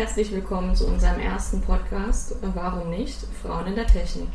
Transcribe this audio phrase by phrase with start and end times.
[0.00, 3.18] herzlich willkommen zu unserem ersten Podcast Warum nicht?
[3.42, 4.28] Frauen in der Technik.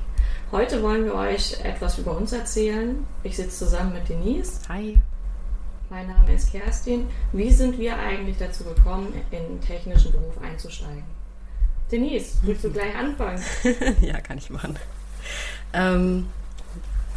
[0.52, 3.04] Heute wollen wir euch etwas über uns erzählen.
[3.24, 4.60] Ich sitze zusammen mit Denise.
[4.70, 5.02] Hi.
[5.90, 7.08] Mein Name ist Kerstin.
[7.34, 11.04] Wie sind wir eigentlich dazu gekommen, in den technischen Beruf einzusteigen?
[11.92, 13.42] Denise, willst du gleich anfangen?
[14.02, 14.78] ja, kann ich machen.
[15.74, 16.28] Ähm,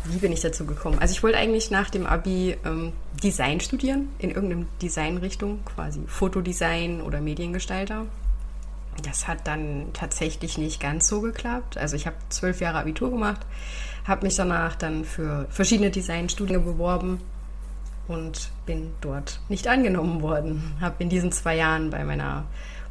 [0.07, 0.99] wie bin ich dazu gekommen?
[1.01, 7.03] Also ich wollte eigentlich nach dem Abi ähm, Design studieren, in irgendeiner Designrichtung, quasi Fotodesign
[7.03, 8.07] oder Mediengestalter.
[9.03, 11.77] Das hat dann tatsächlich nicht ganz so geklappt.
[11.79, 13.41] Also ich habe zwölf Jahre Abitur gemacht,
[14.07, 17.21] habe mich danach dann für verschiedene Designstudien beworben
[18.09, 20.77] und bin dort nicht angenommen worden.
[20.81, 22.47] Habe in diesen zwei Jahren bei meiner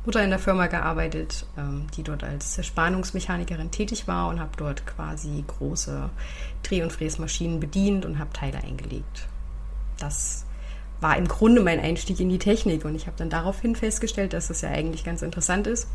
[0.06, 4.86] Mutter in der Firma gearbeitet, ähm, die dort als Spannungsmechanikerin tätig war und habe dort
[4.86, 6.10] quasi große
[6.64, 9.28] Dreh- und Fräsmaschinen bedient und habe Teile eingelegt.
[10.00, 10.46] Das
[11.02, 14.48] war im Grunde mein Einstieg in die Technik und ich habe dann daraufhin festgestellt, dass
[14.48, 15.88] das ja eigentlich ganz interessant ist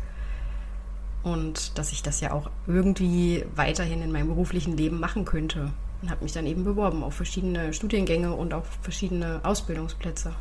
[1.23, 5.71] und dass ich das ja auch irgendwie weiterhin in meinem beruflichen Leben machen könnte
[6.01, 10.33] und habe mich dann eben beworben auf verschiedene Studiengänge und auf verschiedene Ausbildungsplätze.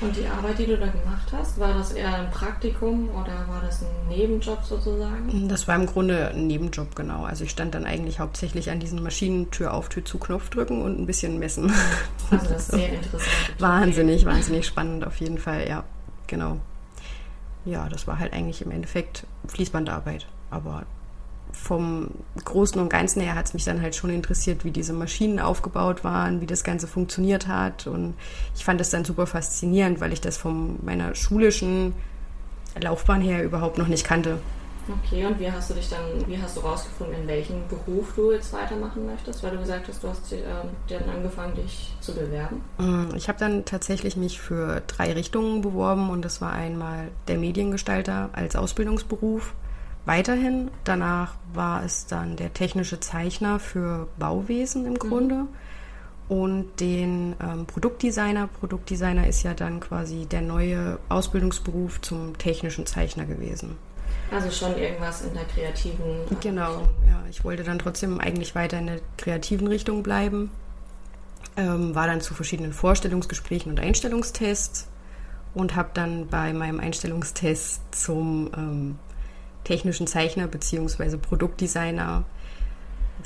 [0.00, 3.60] Und die Arbeit, die du da gemacht hast, war das eher ein Praktikum oder war
[3.60, 5.48] das ein Nebenjob sozusagen?
[5.48, 7.24] Das war im Grunde ein Nebenjob, genau.
[7.24, 10.82] Also ich stand dann eigentlich hauptsächlich an diesen Maschinen Tür auf, Tür zu, Knopf drücken
[10.82, 11.72] und ein bisschen messen.
[12.30, 13.30] Also das ist sehr interessant.
[13.58, 15.82] wahnsinnig, wahnsinnig spannend auf jeden Fall, ja,
[16.28, 16.58] genau.
[17.68, 20.26] Ja, das war halt eigentlich im Endeffekt Fließbandarbeit.
[20.48, 20.84] Aber
[21.52, 22.08] vom
[22.42, 26.02] Großen und Ganzen her hat es mich dann halt schon interessiert, wie diese Maschinen aufgebaut
[26.02, 27.86] waren, wie das Ganze funktioniert hat.
[27.86, 28.14] Und
[28.56, 31.92] ich fand das dann super faszinierend, weil ich das von meiner schulischen
[32.80, 34.38] Laufbahn her überhaupt noch nicht kannte.
[34.88, 38.32] Okay, und wie hast du dich dann, wie hast du rausgefunden, in welchem Beruf du
[38.32, 39.42] jetzt weitermachen möchtest?
[39.42, 40.42] Weil du gesagt hast, du hast äh,
[40.88, 42.62] dann angefangen, dich zu bewerben.
[42.78, 47.38] Mm, ich habe dann tatsächlich mich für drei Richtungen beworben und das war einmal der
[47.38, 49.54] Mediengestalter als Ausbildungsberuf
[50.06, 50.70] weiterhin.
[50.84, 54.98] Danach war es dann der technische Zeichner für Bauwesen im mhm.
[54.98, 55.34] Grunde.
[55.34, 55.48] Mhm.
[56.28, 58.48] Und den ähm, Produktdesigner.
[58.48, 63.78] Produktdesigner ist ja dann quasi der neue Ausbildungsberuf zum technischen Zeichner gewesen.
[64.30, 66.26] Also schon irgendwas in der kreativen.
[66.40, 67.22] Genau, ja.
[67.30, 70.50] Ich wollte dann trotzdem eigentlich weiter in der kreativen Richtung bleiben.
[71.56, 74.88] Ähm, war dann zu verschiedenen Vorstellungsgesprächen und Einstellungstests
[75.54, 78.98] und habe dann bei meinem Einstellungstest zum ähm,
[79.64, 81.16] technischen Zeichner bzw.
[81.16, 82.24] Produktdesigner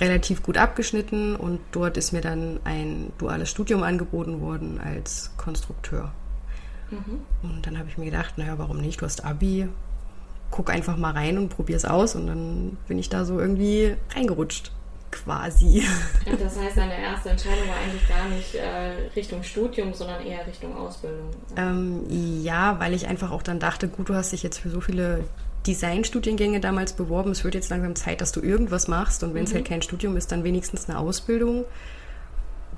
[0.01, 6.13] relativ gut abgeschnitten und dort ist mir dann ein duales Studium angeboten worden als Konstrukteur.
[6.91, 7.21] Mhm.
[7.43, 9.01] Und dann habe ich mir gedacht, naja, warum nicht?
[9.01, 9.69] Du hast Abi,
[10.53, 13.97] guck einfach mal rein und probier es aus und dann bin ich da so irgendwie
[14.15, 14.71] reingerutscht.
[15.11, 15.85] Quasi.
[16.25, 20.75] Das heißt, deine erste Entscheidung war eigentlich gar nicht äh, Richtung Studium, sondern eher Richtung
[20.75, 21.29] Ausbildung.
[21.55, 22.05] Ähm,
[22.43, 25.25] ja, weil ich einfach auch dann dachte, gut, du hast dich jetzt für so viele
[25.67, 27.31] Designstudiengänge damals beworben.
[27.31, 29.57] Es wird jetzt langsam Zeit, dass du irgendwas machst und wenn es mhm.
[29.57, 31.67] halt kein Studium ist, dann wenigstens eine Ausbildung.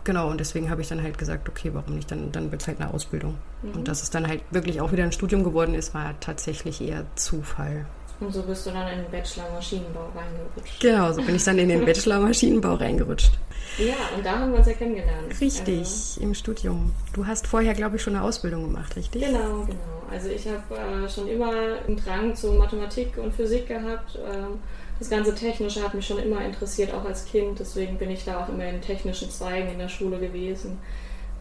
[0.05, 2.11] Genau, und deswegen habe ich dann halt gesagt, okay, warum nicht?
[2.11, 3.39] Dann, dann wird es halt eine Ausbildung.
[3.63, 3.73] Mhm.
[3.73, 7.07] Und dass es dann halt wirklich auch wieder ein Studium geworden ist, war tatsächlich eher
[7.17, 7.87] Zufall.
[8.21, 10.81] Und so bist du dann in den Bachelor Maschinenbau reingerutscht.
[10.81, 13.33] Genau, so bin ich dann in den Bachelor Maschinenbau reingerutscht.
[13.79, 15.41] Ja, und da haben wir uns ja kennengelernt.
[15.41, 16.21] Richtig, also.
[16.21, 16.93] im Studium.
[17.13, 19.23] Du hast vorher, glaube ich, schon eine Ausbildung gemacht, richtig?
[19.23, 20.03] Genau, genau.
[20.11, 24.17] Also ich habe äh, schon immer einen Drang zu Mathematik und Physik gehabt.
[24.17, 24.61] Ähm,
[24.99, 27.59] das ganze Technische hat mich schon immer interessiert, auch als Kind.
[27.59, 30.79] Deswegen bin ich da auch immer in technischen Zweigen in der Schule gewesen.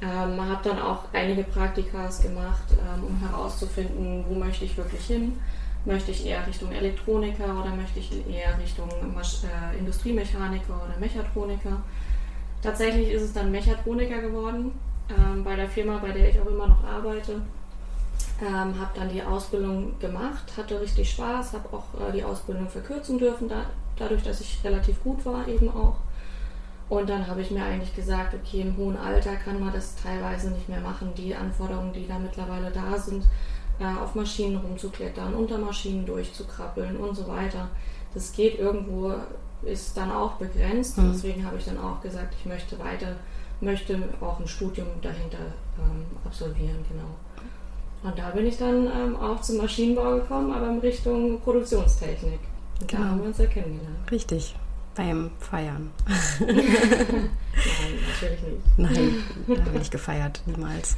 [0.01, 5.39] Ähm, habe dann auch einige Praktikas gemacht, ähm, um herauszufinden, wo möchte ich wirklich hin.
[5.85, 11.81] Möchte ich eher Richtung Elektroniker oder möchte ich eher Richtung äh, Industriemechaniker oder Mechatroniker?
[12.61, 14.71] Tatsächlich ist es dann Mechatroniker geworden,
[15.09, 17.41] ähm, bei der Firma, bei der ich auch immer noch arbeite.
[18.41, 23.17] Ähm, habe dann die Ausbildung gemacht, hatte richtig Spaß, habe auch äh, die Ausbildung verkürzen
[23.17, 23.65] dürfen, da,
[23.95, 25.97] dadurch, dass ich relativ gut war eben auch.
[26.89, 30.51] Und dann habe ich mir eigentlich gesagt, okay, im hohen Alter kann man das teilweise
[30.51, 31.13] nicht mehr machen.
[31.15, 33.23] Die Anforderungen, die da mittlerweile da sind,
[33.79, 37.69] äh, auf Maschinen rumzuklettern, unter Maschinen durchzukrabbeln und so weiter.
[38.13, 39.13] Das geht irgendwo,
[39.63, 40.97] ist dann auch begrenzt.
[40.97, 41.13] Mhm.
[41.13, 43.15] Deswegen habe ich dann auch gesagt, ich möchte weiter,
[43.61, 45.39] möchte auch ein Studium dahinter
[45.79, 47.15] ähm, absolvieren, genau.
[48.03, 52.39] Und da bin ich dann ähm, auch zum Maschinenbau gekommen, aber in Richtung Produktionstechnik.
[52.81, 53.03] Und genau.
[53.03, 54.11] da haben wir uns ja kennengelernt.
[54.11, 54.55] Richtig.
[54.95, 55.89] Beim Feiern.
[56.39, 57.29] Nein,
[58.11, 58.77] natürlich nicht.
[58.77, 60.97] Nein, da habe ich nicht gefeiert, niemals.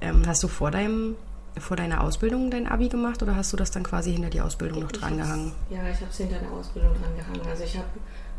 [0.00, 1.14] Ähm, hast du vor deinem
[1.58, 4.80] vor deiner Ausbildung dein Abi gemacht oder hast du das dann quasi hinter die Ausbildung
[4.80, 5.52] noch drangehangen?
[5.70, 7.40] Ja, ich habe es hinter der Ausbildung drangehangen.
[7.48, 7.86] Also ich habe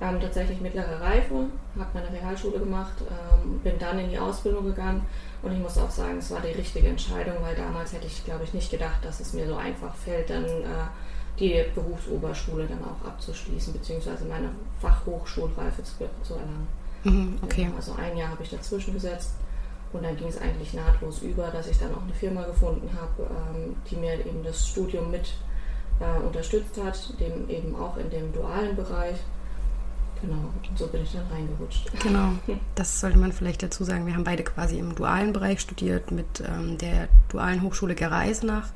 [0.02, 1.48] ähm, tatsächlich mittlere Reife,
[1.78, 5.02] habe meine Realschule gemacht, ähm, bin dann in die Ausbildung gegangen
[5.42, 8.44] und ich muss auch sagen, es war die richtige Entscheidung, weil damals hätte ich, glaube
[8.44, 10.88] ich, nicht gedacht, dass es mir so einfach fällt, dann äh,
[11.40, 14.50] die Berufsoberschule dann auch abzuschließen, beziehungsweise meine
[14.82, 15.94] Fachhochschulreife zu,
[16.24, 16.68] zu erlangen.
[17.04, 17.70] Mhm, okay.
[17.76, 19.32] Also ein Jahr habe ich dazwischen gesetzt
[19.94, 23.30] und dann ging es eigentlich nahtlos über, dass ich dann auch eine Firma gefunden habe,
[23.30, 25.34] ähm, die mir eben das Studium mit
[26.00, 29.18] äh, unterstützt hat, dem eben auch in dem dualen Bereich.
[30.22, 31.92] Genau, und so bin ich dann reingerutscht.
[32.02, 32.32] Genau,
[32.76, 34.06] das sollte man vielleicht dazu sagen.
[34.06, 38.70] Wir haben beide quasi im dualen Bereich studiert mit ähm, der dualen Hochschule Gera Eisenach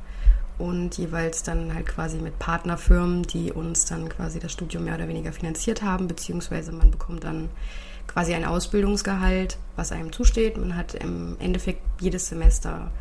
[0.57, 5.07] und jeweils dann halt quasi mit Partnerfirmen, die uns dann quasi das Studium mehr oder
[5.07, 7.49] weniger finanziert haben, beziehungsweise man bekommt dann
[8.11, 10.57] quasi ein Ausbildungsgehalt, was einem zusteht.
[10.57, 12.91] Man hat im Endeffekt jedes Semester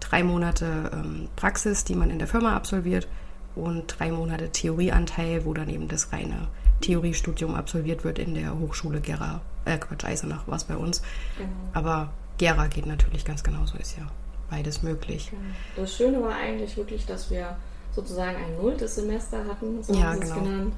[0.00, 3.06] drei Monate ähm, Praxis, die man in der Firma absolviert
[3.54, 6.48] und drei Monate Theorieanteil, wo dann eben das reine
[6.80, 11.00] Theoriestudium absolviert wird in der Hochschule Gera, äh Quatsch, Eisenach war es bei uns.
[11.38, 11.48] Genau.
[11.72, 14.06] Aber Gera geht natürlich ganz genauso, ist ja
[14.50, 15.30] beides möglich.
[15.30, 15.42] Genau.
[15.76, 17.56] Das Schöne war eigentlich wirklich, dass wir
[17.92, 20.34] sozusagen ein nulltes Semester hatten, so ja, genau.
[20.34, 20.74] genannt.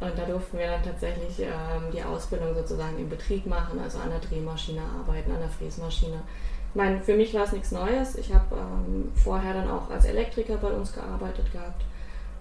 [0.00, 4.10] Und da durften wir dann tatsächlich ähm, die Ausbildung sozusagen im Betrieb machen, also an
[4.10, 6.22] der Drehmaschine arbeiten, an der Fräsmaschine.
[6.70, 8.14] Ich meine, für mich war es nichts Neues.
[8.16, 11.82] Ich habe ähm, vorher dann auch als Elektriker bei uns gearbeitet gehabt.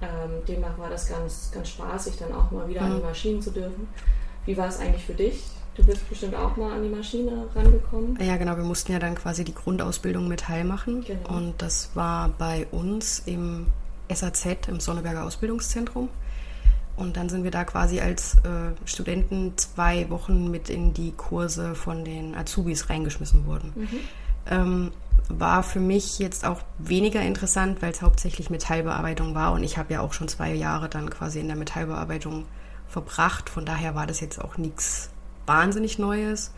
[0.01, 2.92] Ähm, demnach war das ganz, ganz spaßig, dann auch mal wieder mhm.
[2.92, 3.88] an die Maschinen zu dürfen.
[4.45, 5.44] Wie war es eigentlich für dich?
[5.75, 8.18] Du bist bestimmt auch mal an die Maschine rangekommen.
[8.19, 8.57] Ja, genau.
[8.57, 11.03] Wir mussten ja dann quasi die Grundausbildung mit Heil machen.
[11.06, 11.38] Genau.
[11.38, 13.68] Und das war bei uns im
[14.12, 16.10] SAZ, im Sonneberger Ausbildungszentrum.
[16.97, 21.75] Und dann sind wir da quasi als äh, Studenten zwei Wochen mit in die Kurse
[21.75, 23.71] von den Azubis reingeschmissen worden.
[23.75, 23.99] Mhm.
[24.49, 24.91] Ähm,
[25.29, 29.94] war für mich jetzt auch weniger interessant, weil es hauptsächlich Metallbearbeitung war und ich habe
[29.94, 32.45] ja auch schon zwei Jahre dann quasi in der Metallbearbeitung
[32.88, 33.50] verbracht.
[33.50, 35.09] Von daher war das jetzt auch nichts
[35.45, 36.51] wahnsinnig Neues.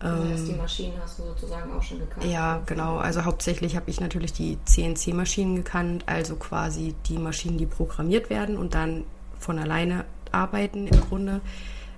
[0.00, 2.26] Das heißt, ähm, die Maschinen hast du sozusagen auch schon gekannt?
[2.26, 2.98] Ja, genau.
[2.98, 8.58] Also hauptsächlich habe ich natürlich die CNC-Maschinen gekannt, also quasi die Maschinen, die programmiert werden
[8.58, 9.04] und dann
[9.44, 11.40] von alleine arbeiten im Grunde.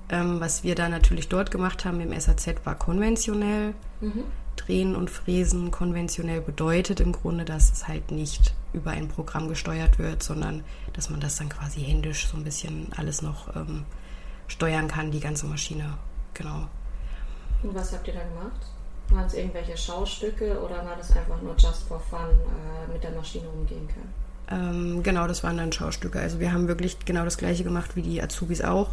[0.08, 3.74] Ähm, was wir da natürlich dort gemacht haben im SAZ war konventionell.
[4.00, 4.24] Mhm.
[4.56, 9.98] Drehen und Fräsen konventionell bedeutet im Grunde, dass es halt nicht über ein Programm gesteuert
[9.98, 13.84] wird, sondern dass man das dann quasi händisch so ein bisschen alles noch ähm,
[14.48, 15.98] steuern kann, die ganze Maschine.
[16.34, 16.68] Genau.
[17.62, 18.60] Und was habt ihr da gemacht?
[19.10, 23.12] Waren es irgendwelche Schaustücke oder war das einfach nur just for fun äh, mit der
[23.12, 24.25] Maschine umgehen können?
[24.50, 26.20] Ähm, genau, das waren dann Schaustücke.
[26.20, 28.90] Also wir haben wirklich genau das gleiche gemacht wie die Azubis auch.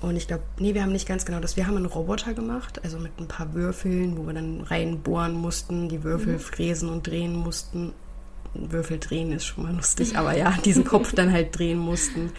[0.00, 1.56] Und ich glaube, nee, wir haben nicht ganz genau das.
[1.56, 5.88] Wir haben einen Roboter gemacht, also mit ein paar Würfeln, wo wir dann reinbohren mussten,
[5.88, 6.40] die Würfel mhm.
[6.40, 7.92] fräsen und drehen mussten.
[8.52, 12.32] Würfel drehen ist schon mal lustig, aber ja, diesen Kopf dann halt drehen mussten.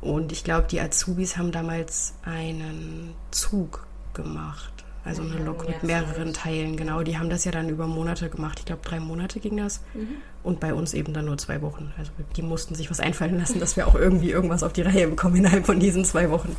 [0.00, 4.72] Und ich glaube, die Azubis haben damals einen Zug gemacht.
[5.04, 7.04] Also eine Lok mit mehreren Teilen, genau.
[7.04, 8.58] Die haben das ja dann über Monate gemacht.
[8.58, 9.80] Ich glaube, drei Monate ging das.
[9.94, 10.16] Mhm.
[10.46, 11.92] Und bei uns eben dann nur zwei Wochen.
[11.98, 15.08] Also die mussten sich was einfallen lassen, dass wir auch irgendwie irgendwas auf die Reihe
[15.08, 16.54] bekommen innerhalb von diesen zwei Wochen.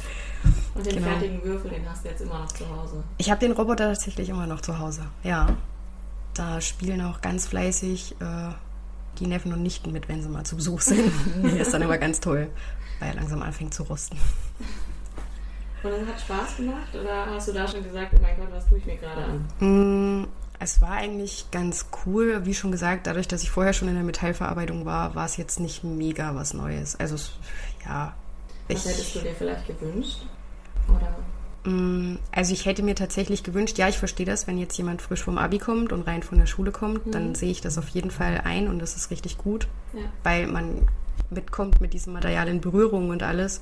[0.76, 1.08] Und den genau.
[1.08, 3.02] fertigen Würfel, den hast du jetzt immer noch zu Hause?
[3.18, 5.56] Ich habe den Roboter tatsächlich immer noch zu Hause, ja.
[6.34, 8.50] Da spielen auch ganz fleißig äh,
[9.20, 11.10] die Neffen und Nichten mit, wenn sie mal zu Besuch sind.
[11.42, 12.50] nee, ist dann immer ganz toll,
[13.00, 14.18] weil er langsam anfängt zu rosten.
[15.82, 18.68] Und es hat Spaß gemacht oder hast du da schon gesagt, oh mein Gott, was
[18.68, 20.28] tue ich mir gerade an?
[20.60, 22.46] Es war eigentlich ganz cool.
[22.46, 25.60] Wie schon gesagt, dadurch, dass ich vorher schon in der Metallverarbeitung war, war es jetzt
[25.60, 26.96] nicht mega was Neues.
[26.96, 27.16] Also,
[27.86, 28.16] ja.
[28.68, 30.22] Was ich, hättest du dir vielleicht gewünscht?
[30.90, 31.16] Oder?
[31.72, 35.24] Mm, also ich hätte mir tatsächlich gewünscht, ja, ich verstehe das, wenn jetzt jemand frisch
[35.24, 37.12] vom Abi kommt und rein von der Schule kommt, mhm.
[37.12, 40.02] dann sehe ich das auf jeden Fall ein und das ist richtig gut, ja.
[40.24, 40.88] weil man
[41.30, 43.62] mitkommt mit diesem Material in Berührung und alles.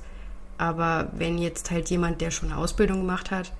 [0.58, 3.52] Aber wenn jetzt halt jemand, der schon eine Ausbildung gemacht hat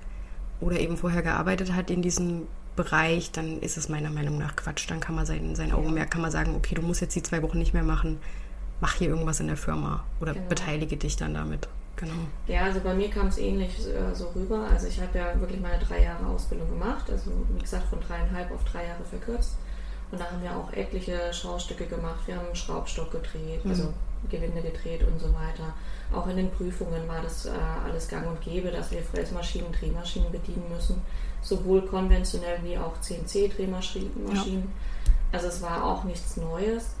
[0.61, 4.89] oder eben vorher gearbeitet hat in diesem Bereich, dann ist es meiner Meinung nach Quatsch.
[4.89, 7.43] Dann kann man sein, sein Augenmerk, kann man sagen, okay, du musst jetzt die zwei
[7.43, 8.19] Wochen nicht mehr machen,
[8.79, 10.47] mach hier irgendwas in der Firma oder genau.
[10.47, 11.67] beteilige dich dann damit.
[11.97, 12.13] Genau.
[12.47, 14.67] Ja, also bei mir kam es ähnlich äh, so rüber.
[14.71, 18.51] Also ich habe ja wirklich meine drei Jahre Ausbildung gemacht, also wie gesagt von dreieinhalb
[18.51, 19.57] auf drei Jahre verkürzt.
[20.11, 22.19] Und da haben wir auch etliche Schaustücke gemacht.
[22.27, 23.71] Wir haben einen Schraubstock gedreht, mhm.
[23.71, 23.93] also
[24.29, 25.73] Gewinde gedreht und so weiter.
[26.13, 27.51] Auch in den Prüfungen war das äh,
[27.85, 31.01] alles gang und gäbe, dass wir Fräsmaschinen, Drehmaschinen bedienen müssen,
[31.41, 34.33] sowohl konventionell wie auch CNC-Drehmaschinen.
[34.33, 34.43] Ja.
[35.31, 36.95] Also es war auch nichts Neues.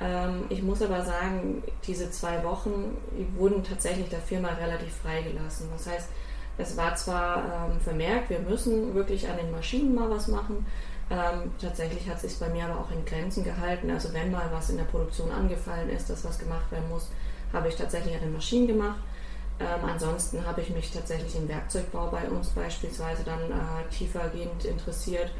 [0.00, 2.96] Ähm, ich muss aber sagen, diese zwei Wochen
[3.36, 5.68] wurden tatsächlich der Firma relativ freigelassen.
[5.72, 6.08] Das heißt,
[6.58, 10.64] es war zwar ähm, vermerkt, wir müssen wirklich an den Maschinen mal was machen,
[11.08, 13.90] ähm, tatsächlich hat es sich bei mir aber auch in Grenzen gehalten.
[13.90, 17.10] Also wenn mal was in der Produktion angefallen ist, dass was gemacht werden muss,
[17.52, 18.98] habe ich tatsächlich an den Maschinen gemacht.
[19.58, 25.30] Ähm, ansonsten habe ich mich tatsächlich im Werkzeugbau bei uns beispielsweise dann äh, tiefergehend interessiert.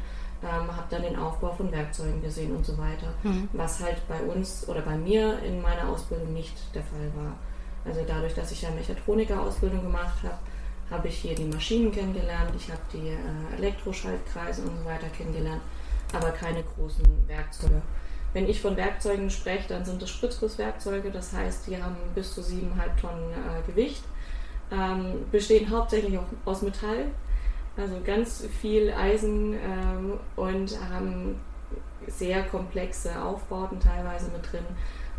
[0.43, 3.49] ähm, habe dann den Aufbau von Werkzeugen gesehen und so weiter, mhm.
[3.53, 7.33] was halt bei uns oder bei mir in meiner Ausbildung nicht der Fall war.
[7.85, 10.37] Also dadurch, dass ich ja Mechatroniker-Ausbildung gemacht habe,
[10.91, 15.61] habe ich hier die Maschinen kennengelernt, ich habe die äh, Elektroschaltkreise und so weiter kennengelernt,
[16.13, 17.81] aber keine großen Werkzeuge.
[18.37, 22.41] Wenn ich von Werkzeugen spreche, dann sind das Spritzgusswerkzeuge, das heißt, die haben bis zu
[22.41, 24.03] 7,5 Tonnen äh, Gewicht,
[24.71, 27.07] ähm, bestehen hauptsächlich auch aus Metall,
[27.77, 31.41] also ganz viel Eisen ähm, und haben
[32.05, 34.65] sehr komplexe Aufbauten teilweise mit drin,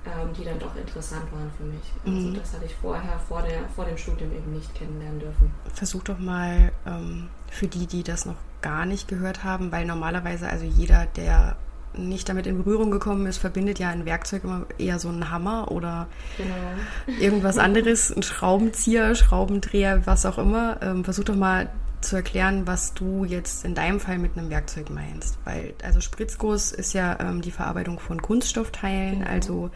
[0.06, 1.92] ähm, die dann doch interessant waren für mich.
[2.06, 2.34] Also mhm.
[2.34, 5.50] das hatte ich vorher vor, der, vor dem Studium eben nicht kennenlernen dürfen.
[5.74, 10.48] Versuch doch mal ähm, für die, die das noch gar nicht gehört haben, weil normalerweise
[10.48, 11.56] also jeder, der
[11.94, 15.70] nicht damit in Berührung gekommen ist, verbindet ja ein Werkzeug immer eher so einen Hammer
[15.70, 17.20] oder genau.
[17.20, 20.78] irgendwas anderes, ein Schraubenzieher, Schraubendreher, was auch immer.
[20.82, 21.68] Ähm, versuch doch mal
[22.00, 25.38] zu erklären, was du jetzt in deinem Fall mit einem Werkzeug meinst.
[25.44, 29.30] Weil, also Spritzguss ist ja ähm, die Verarbeitung von Kunststoffteilen, genau.
[29.30, 29.70] also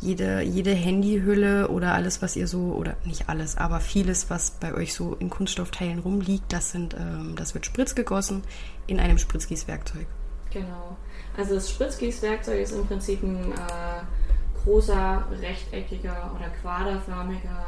[0.00, 4.72] jede, jede Handyhülle oder alles, was ihr so, oder nicht alles, aber vieles, was bei
[4.72, 8.42] euch so in Kunststoffteilen rumliegt, das sind, ähm, das wird spritzgegossen
[8.86, 10.06] in einem Spritzgießwerkzeug.
[10.50, 10.96] Genau.
[11.38, 17.64] Also das Spritzgießwerkzeug ist im Prinzip ein äh, großer, rechteckiger oder quaderförmiger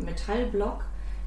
[0.00, 0.82] äh, Metallblock,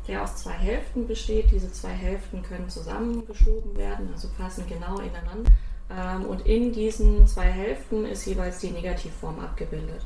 [0.08, 1.52] der aus zwei Hälften besteht.
[1.52, 5.52] Diese zwei Hälften können zusammengeschoben werden, also passen genau ineinander.
[5.92, 10.04] Ähm, und in diesen zwei Hälften ist jeweils die Negativform abgebildet.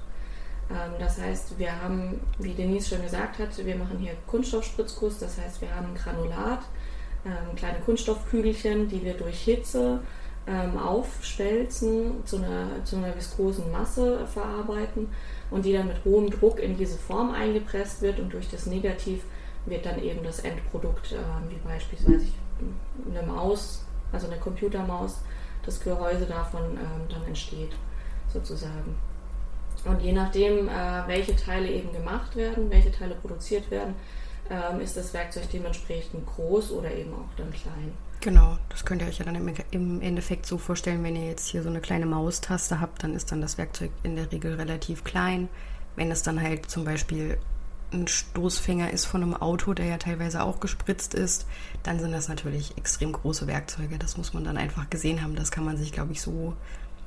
[0.69, 5.37] Ähm, das heißt, wir haben, wie Denise schon gesagt hat, wir machen hier Kunststoffspritzguss, das
[5.37, 6.63] heißt, wir haben ein Granulat,
[7.25, 10.01] ähm, kleine Kunststoffkügelchen, die wir durch Hitze
[10.77, 15.07] aufstelzen, zu einer, zu einer viskosen Masse verarbeiten
[15.51, 19.23] und die dann mit hohem Druck in diese Form eingepresst wird und durch das Negativ
[19.65, 21.15] wird dann eben das Endprodukt,
[21.47, 22.25] wie beispielsweise
[23.09, 25.21] eine Maus, also eine Computermaus,
[25.65, 26.77] das Gehäuse davon
[27.09, 27.71] dann entsteht,
[28.33, 28.97] sozusagen.
[29.85, 33.95] Und je nachdem, äh, welche Teile eben gemacht werden, welche Teile produziert werden,
[34.49, 37.93] ähm, ist das Werkzeug dementsprechend groß oder eben auch dann klein.
[38.23, 39.35] Genau, das könnt ihr euch ja dann
[39.71, 43.33] im, Endeffekt so vorstellen, wenn ihr jetzt hier so eine kleine Maustaste habt, dann ist
[43.33, 45.49] dann das Werkzeug in der Regel relativ klein.
[45.97, 47.37] Wenn es dann halt zum Beispiel
[47.91, 51.47] ein Stoßfänger ist von einem Auto, der ja teilweise auch gespritzt ist,
[51.83, 53.97] dann sind das natürlich extrem große Werkzeuge.
[53.97, 55.35] Das muss man dann einfach gesehen haben.
[55.35, 56.53] Das kann man sich, glaube ich, so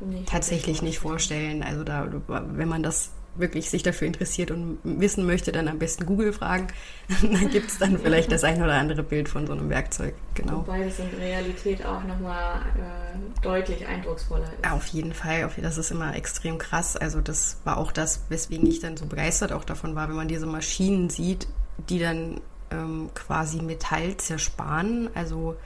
[0.01, 1.63] nicht tatsächlich nicht vorstellen.
[1.63, 6.07] Also da, wenn man das wirklich sich dafür interessiert und wissen möchte, dann am besten
[6.07, 6.69] Google fragen.
[7.23, 10.15] dann gibt es dann vielleicht das ein oder andere Bild von so einem Werkzeug.
[10.35, 10.59] Genau.
[10.59, 14.71] Wobei es in Realität auch nochmal äh, deutlich eindrucksvoller ist.
[14.71, 15.51] Auf jeden Fall.
[15.63, 16.97] Das ist immer extrem krass.
[16.97, 20.29] Also das war auch das, weswegen ich dann so begeistert auch davon war, wenn man
[20.29, 21.47] diese Maschinen sieht,
[21.89, 22.41] die dann
[22.71, 25.11] ähm, quasi Metall zersparen.
[25.15, 25.57] Also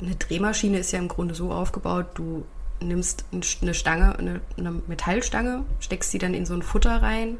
[0.00, 2.44] eine Drehmaschine ist ja im Grunde so aufgebaut, du
[2.82, 7.38] nimmst eine Stange, eine, eine, Metallstange, steckst sie dann in so ein Futter rein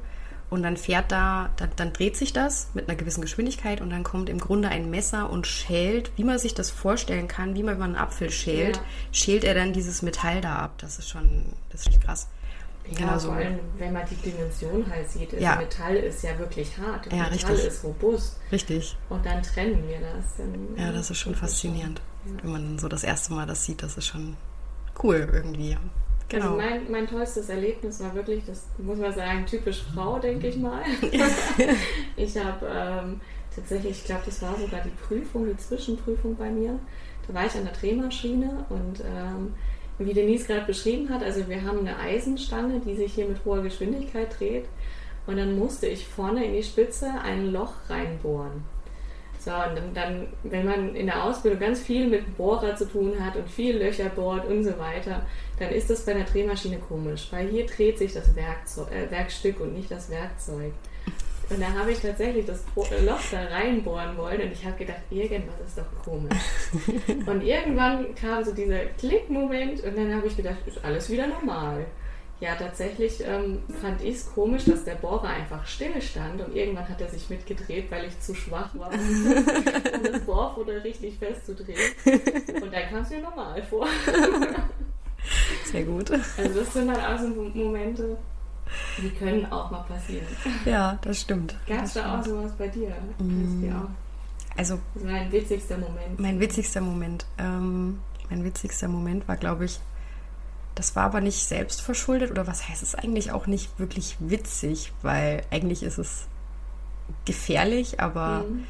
[0.51, 4.05] und dann fährt da, dann, dann, dreht sich das mit einer gewissen Geschwindigkeit und dann
[4.05, 7.75] kommt im Grunde ein Messer und schält, wie man sich das vorstellen kann, wie man,
[7.75, 8.83] wenn man einen Apfel schält, ja.
[9.13, 10.75] schält er dann dieses Metall da ab.
[10.79, 12.29] Das ist schon, das ist krass.
[12.91, 13.29] Ja, genau so.
[13.29, 15.57] vor allem, wenn man die Dimension halt sieht, ja.
[15.57, 17.11] Metall ist ja wirklich hart.
[17.13, 17.65] Ja, Metall richtig.
[17.65, 18.37] ist robust.
[18.51, 18.97] Richtig.
[19.09, 20.85] Und dann trennen wir das.
[20.85, 22.03] Ja, das ist schon faszinierend.
[22.25, 24.37] Schon, wenn man so das erste Mal das sieht, das ist schon
[25.03, 25.77] cool irgendwie.
[26.29, 26.55] Genau.
[26.55, 30.57] Also mein, mein tollstes Erlebnis war wirklich, das muss man sagen, typisch Frau, denke ich
[30.57, 30.83] mal.
[32.17, 33.21] ich habe ähm,
[33.55, 36.79] tatsächlich, ich glaube, das war sogar die Prüfung, die Zwischenprüfung bei mir.
[37.27, 39.55] Da war ich an der Drehmaschine und ähm,
[39.99, 43.63] wie Denise gerade beschrieben hat, also wir haben eine Eisenstange, die sich hier mit hoher
[43.63, 44.65] Geschwindigkeit dreht.
[45.27, 48.65] Und dann musste ich vorne in die Spitze ein Loch reinbohren.
[49.45, 53.35] So, und dann, wenn man in der Ausbildung ganz viel mit Bohrer zu tun hat
[53.35, 55.27] und viel Löcher bohrt und so weiter,
[55.59, 59.59] dann ist das bei einer Drehmaschine komisch, weil hier dreht sich das Werkzeug, äh, Werkstück
[59.59, 60.73] und nicht das Werkzeug.
[61.51, 65.01] Und da habe ich tatsächlich das äh, Loch da reinbohren wollen und ich habe gedacht,
[65.11, 66.39] irgendwas ist doch komisch.
[67.27, 71.85] und irgendwann kam so dieser Klickmoment und dann habe ich gedacht, ist alles wieder normal.
[72.43, 76.89] Ja, tatsächlich ähm, fand ich es komisch, dass der Bohrer einfach still stand und irgendwann
[76.89, 81.79] hat er sich mitgedreht, weil ich zu schwach war, um das Bohrfutter richtig festzudrehen.
[82.05, 83.87] Und dann kam es mir normal vor.
[85.71, 86.11] Sehr gut.
[86.11, 88.19] Also das sind dann auch so Momente,
[89.01, 90.27] die können auch mal passieren.
[90.65, 91.57] Ja, das stimmt.
[91.69, 92.93] Gab es da auch sowas bei dir?
[93.19, 93.71] Mm.
[94.57, 96.19] Also, das war mein witzigster Moment.
[96.19, 97.25] Mein witzigster Moment.
[97.39, 99.79] Ähm, mein witzigster Moment war, glaube ich,
[100.75, 104.93] das war aber nicht selbst verschuldet oder was heißt es eigentlich auch nicht wirklich witzig,
[105.03, 106.27] weil eigentlich ist es
[107.25, 108.65] gefährlich, aber mhm.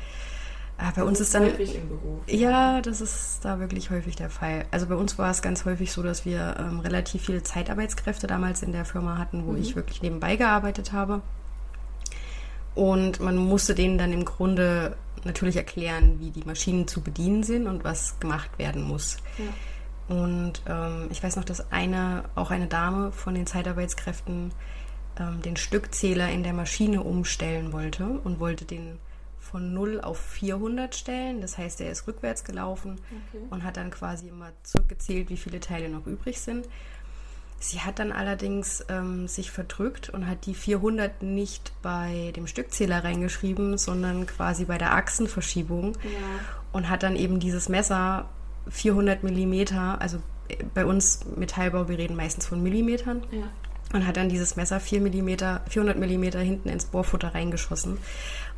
[0.82, 1.44] Ah, bei uns ist dann.
[1.44, 2.21] Häufig im Beruf.
[2.26, 4.64] Ja, das ist da wirklich häufig der Fall.
[4.73, 8.62] Also bei uns war es ganz häufig so, dass wir ähm, relativ viele Zeitarbeitskräfte damals
[8.62, 9.61] in der Firma hatten, wo mhm.
[9.61, 11.23] ich wirklich nebenbei gearbeitet habe.
[12.75, 17.68] Und man musste denen dann im Grunde natürlich erklären, wie die Maschinen zu bedienen sind
[17.68, 19.18] und was gemacht werden muss.
[19.38, 19.44] Ja.
[20.09, 24.52] Und ähm, ich weiß noch, dass eine, auch eine Dame von den Zeitarbeitskräften
[25.18, 28.99] ähm, den Stückzähler in der Maschine umstellen wollte und wollte den
[29.38, 31.40] von 0 auf 400 stellen.
[31.40, 33.44] Das heißt, er ist rückwärts gelaufen okay.
[33.50, 36.66] und hat dann quasi immer zurückgezählt, wie viele Teile noch übrig sind.
[37.59, 43.04] Sie hat dann allerdings ähm, sich verdrückt und hat die 400 nicht bei dem Stückzähler
[43.04, 46.18] reingeschrieben, sondern quasi bei der Achsenverschiebung ja.
[46.73, 48.28] und hat dann eben dieses Messer
[48.69, 53.42] 400 Millimeter, also äh, bei uns Metallbau, wir reden meistens von Millimetern, ja.
[53.92, 57.99] und hat dann dieses Messer 4 Millimeter, 400 Millimeter hinten ins Bohrfutter reingeschossen.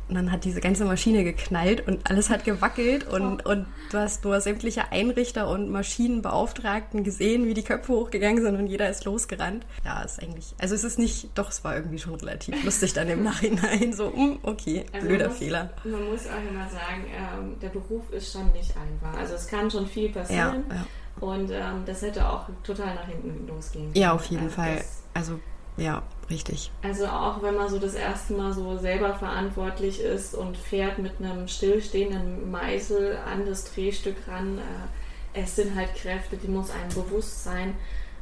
[0.07, 3.49] Und dann hat diese ganze Maschine geknallt und alles hat gewackelt und, oh.
[3.49, 8.67] und du hast nur sämtliche Einrichter und Maschinenbeauftragten gesehen, wie die Köpfe hochgegangen sind und
[8.67, 9.65] jeder ist losgerannt.
[9.83, 13.09] Ja, ist eigentlich, also es ist nicht, doch, es war irgendwie schon relativ lustig dann
[13.09, 15.71] im Nachhinein, so, mm, okay, also blöder muss, Fehler.
[15.83, 19.19] Man muss auch immer sagen, ähm, der Beruf ist schon nicht einfach.
[19.19, 20.85] Also es kann schon viel passieren ja, ja.
[21.19, 23.95] und ähm, das hätte auch total nach hinten losgehen können.
[23.95, 24.83] Ja, auf jeden also Fall.
[25.15, 25.39] Also
[25.77, 26.71] ja, richtig.
[26.83, 31.13] Also auch wenn man so das erste Mal so selber verantwortlich ist und fährt mit
[31.19, 36.89] einem stillstehenden Meißel an das Drehstück ran, äh, es sind halt Kräfte, die muss einem
[36.89, 37.75] bewusst sein.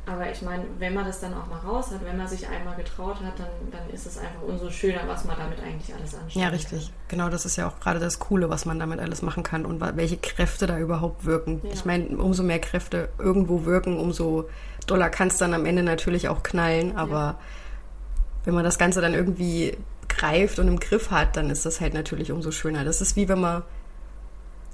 [0.05, 2.75] Aber ich meine, wenn man das dann auch mal raus hat, wenn man sich einmal
[2.75, 6.43] getraut hat, dann, dann ist es einfach umso schöner, was man damit eigentlich alles anstellt.
[6.43, 6.91] Ja, richtig.
[7.07, 9.79] Genau, das ist ja auch gerade das Coole, was man damit alles machen kann und
[9.95, 11.62] welche Kräfte da überhaupt wirken.
[11.63, 11.72] Ja.
[11.72, 14.50] Ich meine, umso mehr Kräfte irgendwo wirken, umso
[14.88, 16.98] doller kann es dann am Ende natürlich auch knallen.
[16.98, 17.39] Aber ja.
[18.46, 19.78] Wenn man das Ganze dann irgendwie
[20.10, 22.84] greift und im Griff hat, dann ist das halt natürlich umso schöner.
[22.84, 23.64] Das ist wie wenn man,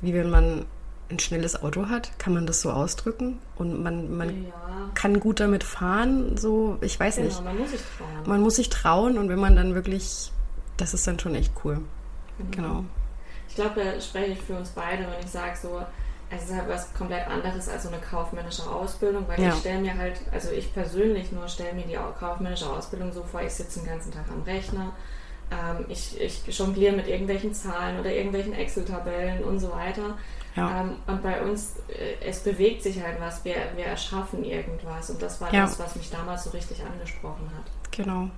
[0.02, 0.66] wie wenn man
[1.10, 4.52] ein schnelles Auto hat, kann man das so ausdrücken und man, man ja.
[4.94, 7.44] kann gut damit fahren, so, ich weiß genau, nicht.
[7.44, 8.27] Man muss sich trauen.
[8.27, 10.32] Man muss sich trauen und wenn man dann wirklich,
[10.77, 11.79] das ist dann schon echt cool.
[12.51, 12.68] Genau.
[12.68, 12.86] genau.
[13.48, 15.82] Ich glaube, da spreche ich für uns beide, wenn ich sage so,
[16.29, 19.50] es ist halt was komplett anderes als so eine kaufmännische Ausbildung, weil ja.
[19.50, 23.42] ich stelle mir halt, also ich persönlich nur stelle mir die kaufmännische Ausbildung so vor,
[23.42, 24.94] ich sitze den ganzen Tag am Rechner,
[25.51, 30.18] ähm, ich, ich jongliere mit irgendwelchen Zahlen oder irgendwelchen Excel-Tabellen und so weiter.
[30.55, 30.81] Ja.
[30.81, 35.09] Ähm, und bei uns, äh, es bewegt sich halt was, wir, wir erschaffen irgendwas.
[35.09, 35.61] Und das war ja.
[35.61, 37.65] das, was mich damals so richtig angesprochen hat.
[37.92, 38.29] Genau.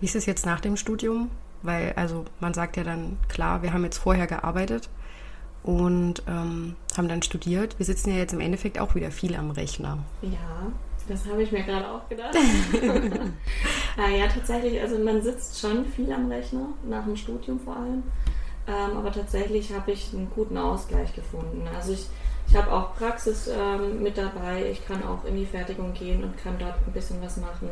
[0.00, 1.30] Wie ist es jetzt nach dem Studium?
[1.62, 4.88] Weil, also man sagt ja dann, klar, wir haben jetzt vorher gearbeitet
[5.62, 7.78] und ähm, haben dann studiert.
[7.78, 9.98] Wir sitzen ja jetzt im Endeffekt auch wieder viel am Rechner.
[10.22, 10.72] Ja,
[11.08, 12.34] das habe ich mir gerade auch gedacht.
[13.96, 18.02] ja, tatsächlich, also man sitzt schon viel am Rechner, nach dem Studium vor allem.
[18.66, 21.68] Ähm, aber tatsächlich habe ich einen guten Ausgleich gefunden.
[21.74, 22.06] Also ich,
[22.48, 24.70] ich habe auch Praxis ähm, mit dabei.
[24.70, 27.68] Ich kann auch in die Fertigung gehen und kann dort ein bisschen was machen.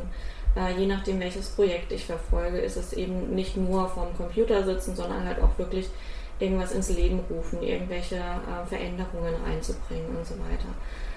[0.57, 4.97] Äh, je nachdem, welches Projekt ich verfolge, ist es eben nicht nur vom Computer sitzen,
[4.97, 5.89] sondern halt auch wirklich
[6.41, 10.69] irgendwas ins Leben rufen, irgendwelche äh, Veränderungen einzubringen und so weiter.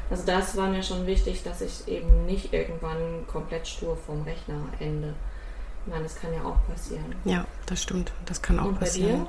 [0.09, 4.61] Also das war mir schon wichtig, dass ich eben nicht irgendwann komplett stur vom Rechner
[4.79, 5.13] ende.
[5.85, 7.15] Ich meine, das kann ja auch passieren.
[7.25, 8.11] Ja, das stimmt.
[8.25, 9.27] Das kann auch und passieren.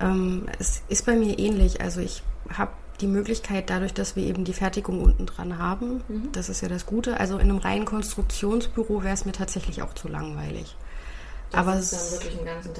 [0.00, 1.80] Ähm, es ist bei mir ähnlich.
[1.80, 6.32] Also ich habe die Möglichkeit, dadurch, dass wir eben die Fertigung unten dran haben, mhm.
[6.32, 7.18] das ist ja das Gute.
[7.20, 10.76] Also in einem reinen Konstruktionsbüro wäre es mir tatsächlich auch zu langweilig.
[11.54, 12.20] Das Aber es,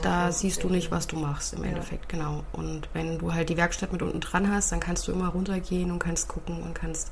[0.02, 1.70] da siehst du nicht, was du machst im ja.
[1.70, 2.44] Endeffekt, genau.
[2.52, 5.90] Und wenn du halt die Werkstatt mit unten dran hast, dann kannst du immer runtergehen
[5.90, 7.10] und kannst gucken und kannst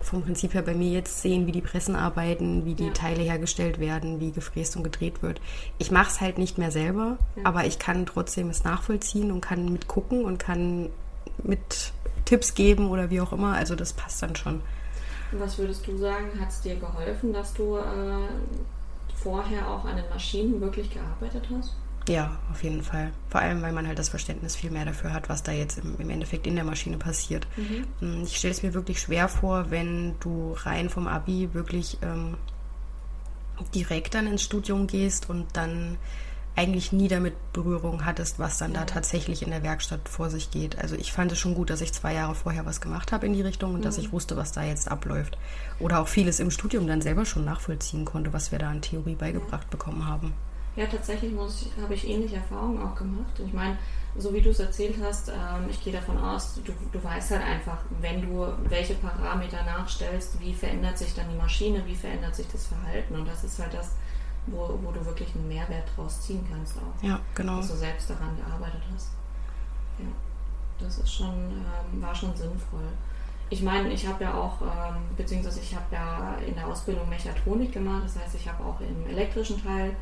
[0.00, 2.92] vom Prinzip her bei mir jetzt sehen, wie die Pressen arbeiten, wie die ja.
[2.92, 5.40] Teile hergestellt werden, wie gefräst und gedreht wird.
[5.78, 7.42] Ich mache es halt nicht mehr selber, ja.
[7.44, 10.90] aber ich kann trotzdem es nachvollziehen und kann mitgucken und kann
[11.42, 11.92] mit
[12.24, 13.54] Tipps geben oder wie auch immer.
[13.54, 14.60] Also das passt dann schon.
[15.32, 17.80] Was würdest du sagen, hat es dir geholfen, dass du äh,
[19.22, 21.74] vorher auch an den Maschinen wirklich gearbeitet hast?
[22.08, 23.12] Ja, auf jeden Fall.
[23.28, 25.96] Vor allem, weil man halt das Verständnis viel mehr dafür hat, was da jetzt im,
[25.98, 27.46] im Endeffekt in der Maschine passiert.
[27.56, 27.86] Mhm.
[28.00, 32.36] Hm, ich stelle es mir wirklich schwer vor, wenn du rein vom Abi wirklich ähm,
[33.74, 35.96] direkt dann ins Studium gehst und dann
[36.54, 40.78] eigentlich nie damit Berührung hattest, was dann da tatsächlich in der Werkstatt vor sich geht.
[40.78, 43.32] Also ich fand es schon gut, dass ich zwei Jahre vorher was gemacht habe in
[43.32, 43.84] die Richtung und mhm.
[43.84, 45.38] dass ich wusste, was da jetzt abläuft.
[45.80, 49.14] Oder auch vieles im Studium dann selber schon nachvollziehen konnte, was wir da an Theorie
[49.14, 49.70] beigebracht ja.
[49.70, 50.34] bekommen haben.
[50.76, 53.40] Ja, tatsächlich muss ich, habe ich ähnliche Erfahrungen auch gemacht.
[53.44, 53.76] Ich meine,
[54.16, 57.42] so wie du es erzählt hast, ähm, ich gehe davon aus, du, du weißt halt
[57.42, 62.46] einfach, wenn du welche Parameter nachstellst, wie verändert sich dann die Maschine, wie verändert sich
[62.48, 63.14] das Verhalten.
[63.14, 63.90] Und das ist halt das,
[64.46, 67.02] wo, wo du wirklich einen Mehrwert draus ziehen kannst auch.
[67.02, 67.56] Ja, genau.
[67.58, 69.10] Dass du selbst daran gearbeitet hast.
[69.98, 70.06] ja.
[70.78, 72.88] Das ist schon, ähm, war schon sinnvoll.
[73.50, 77.72] Ich meine, ich habe ja auch, ähm, beziehungsweise ich habe ja in der Ausbildung Mechatronik
[77.72, 79.94] gemacht, das heißt, ich habe auch im elektrischen Teil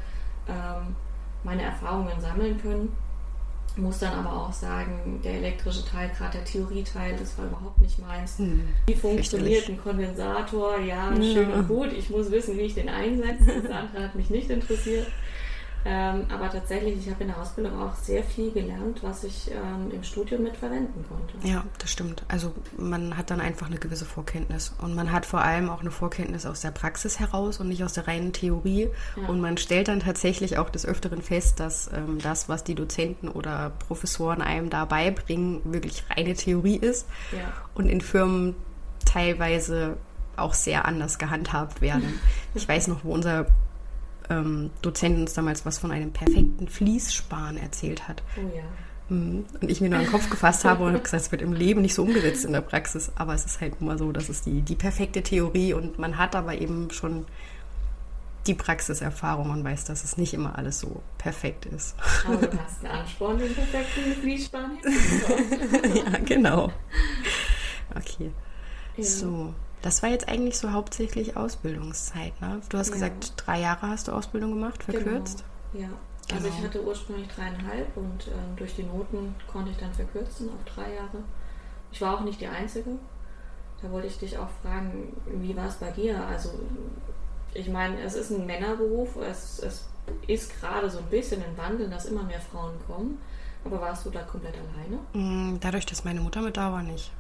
[0.48, 0.94] ähm,
[1.42, 2.96] meine Erfahrungen sammeln können.
[3.76, 7.98] Muss dann aber auch sagen, der elektrische Teil, gerade der Theorieteil, das war überhaupt nicht
[7.98, 8.38] meins.
[8.38, 10.78] Hm, wie funktioniert ein Kondensator?
[10.78, 11.92] Ja, ja, schön und gut.
[11.92, 13.62] Ich muss wissen, wie ich den einsetze.
[13.62, 15.06] Das andere hat mich nicht interessiert.
[15.84, 19.90] Ähm, aber tatsächlich, ich habe in der Ausbildung auch sehr viel gelernt, was ich ähm,
[19.90, 21.48] im Studium mit verwenden konnte.
[21.48, 22.22] Ja, das stimmt.
[22.28, 24.74] Also man hat dann einfach eine gewisse Vorkenntnis.
[24.78, 27.94] Und man hat vor allem auch eine Vorkenntnis aus der Praxis heraus und nicht aus
[27.94, 28.90] der reinen Theorie.
[29.16, 29.28] Ja.
[29.28, 33.28] Und man stellt dann tatsächlich auch des Öfteren fest, dass ähm, das, was die Dozenten
[33.28, 37.08] oder Professoren einem da beibringen, wirklich reine Theorie ist.
[37.32, 37.52] Ja.
[37.74, 38.54] Und in Firmen
[39.06, 39.96] teilweise
[40.36, 42.20] auch sehr anders gehandhabt werden.
[42.52, 43.46] Ich weiß noch, wo unser
[44.30, 48.22] ähm, Dozent uns damals was von einem perfekten Fließspan erzählt hat.
[48.36, 48.62] Oh ja.
[49.14, 49.44] Mhm.
[49.60, 51.82] Und ich mir nur den Kopf gefasst habe und habe gesagt, es wird im Leben
[51.82, 53.12] nicht so umgesetzt in der Praxis.
[53.16, 56.34] Aber es ist halt immer so, das ist die, die perfekte Theorie und man hat
[56.34, 57.26] aber eben schon
[58.46, 61.94] die Praxiserfahrung und weiß, dass es nicht immer alles so perfekt ist.
[62.26, 64.78] Aber du hast einen Ansporn, den perfekten Fließspan
[65.94, 66.72] Ja, genau.
[67.94, 68.30] Okay.
[68.96, 69.04] Ja.
[69.04, 69.54] So.
[69.82, 72.60] Das war jetzt eigentlich so hauptsächlich Ausbildungszeit, ne?
[72.68, 72.94] Du hast ja.
[72.94, 75.44] gesagt, drei Jahre hast du Ausbildung gemacht, verkürzt?
[75.72, 75.84] Genau.
[75.84, 75.90] Ja.
[76.32, 76.58] Also genau.
[76.58, 80.94] ich hatte ursprünglich dreieinhalb und äh, durch die Noten konnte ich dann verkürzen auf drei
[80.94, 81.24] Jahre.
[81.92, 82.90] Ich war auch nicht die Einzige.
[83.82, 86.24] Da wollte ich dich auch fragen, wie war es bei dir?
[86.26, 86.50] Also
[87.54, 89.88] ich meine, es ist ein Männerberuf, es, es
[90.26, 93.18] ist gerade so ein bisschen ein Wandel, dass immer mehr Frauen kommen.
[93.64, 95.00] Aber warst du da komplett alleine?
[95.12, 97.10] Mm, dadurch, dass meine Mutter mit da war, nicht.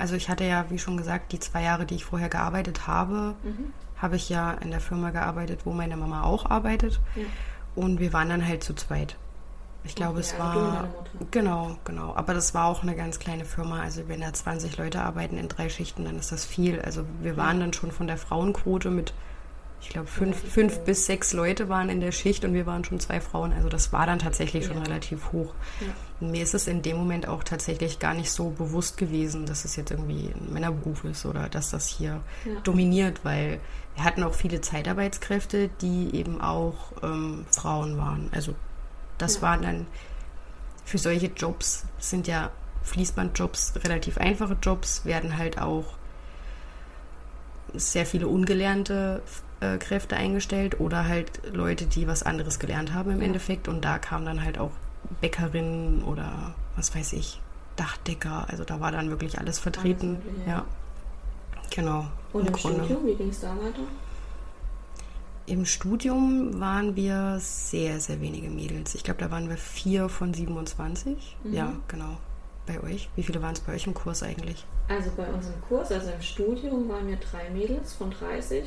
[0.00, 3.34] Also ich hatte ja, wie schon gesagt, die zwei Jahre, die ich vorher gearbeitet habe,
[3.42, 3.72] mhm.
[3.96, 7.00] habe ich ja in der Firma gearbeitet, wo meine Mama auch arbeitet.
[7.14, 7.24] Ja.
[7.74, 9.16] Und wir waren dann halt zu zweit.
[9.84, 10.88] Ich glaube, okay, es also war.
[11.30, 12.14] Genau, genau.
[12.14, 13.80] Aber das war auch eine ganz kleine Firma.
[13.80, 16.80] Also, wenn da 20 Leute arbeiten in drei Schichten, dann ist das viel.
[16.80, 19.14] Also, wir waren dann schon von der Frauenquote mit
[19.82, 23.00] ich glaube, fünf, fünf bis sechs Leute waren in der Schicht und wir waren schon
[23.00, 23.52] zwei Frauen.
[23.52, 25.54] Also das war dann tatsächlich schon relativ hoch.
[25.80, 26.28] Ja.
[26.28, 29.76] Mir ist es in dem Moment auch tatsächlich gar nicht so bewusst gewesen, dass es
[29.76, 32.60] jetzt irgendwie ein Männerberuf ist oder dass das hier ja.
[32.62, 33.58] dominiert, weil
[33.94, 38.28] wir hatten auch viele Zeitarbeitskräfte, die eben auch ähm, Frauen waren.
[38.32, 38.54] Also
[39.16, 39.42] das ja.
[39.42, 39.86] waren dann
[40.84, 42.50] für solche Jobs, sind ja
[42.82, 45.84] Fließbandjobs relativ einfache Jobs, werden halt auch
[47.74, 49.22] sehr viele ungelernte
[49.60, 53.20] äh, Kräfte eingestellt oder halt Leute, die was anderes gelernt haben im.
[53.20, 53.68] Endeffekt.
[53.68, 54.72] Und da kamen dann halt auch
[55.20, 57.40] Bäckerinnen oder was weiß ich,
[57.76, 58.46] Dachdecker.
[58.48, 60.20] Also da war dann wirklich alles vertreten.
[60.22, 60.52] Alles ja.
[60.52, 60.64] ja.
[61.70, 62.06] Genau.
[62.32, 63.82] Und im, im Studium, wie ging es da weiter?
[65.46, 68.94] Im Studium waren wir sehr, sehr wenige Mädels.
[68.94, 71.36] Ich glaube, da waren wir vier von 27.
[71.42, 71.52] Mhm.
[71.52, 72.18] Ja, genau.
[72.66, 73.08] Bei euch?
[73.16, 74.64] Wie viele waren es bei euch im Kurs eigentlich?
[74.88, 78.64] Also bei unserem Kurs, also im Studium waren wir drei Mädels von 30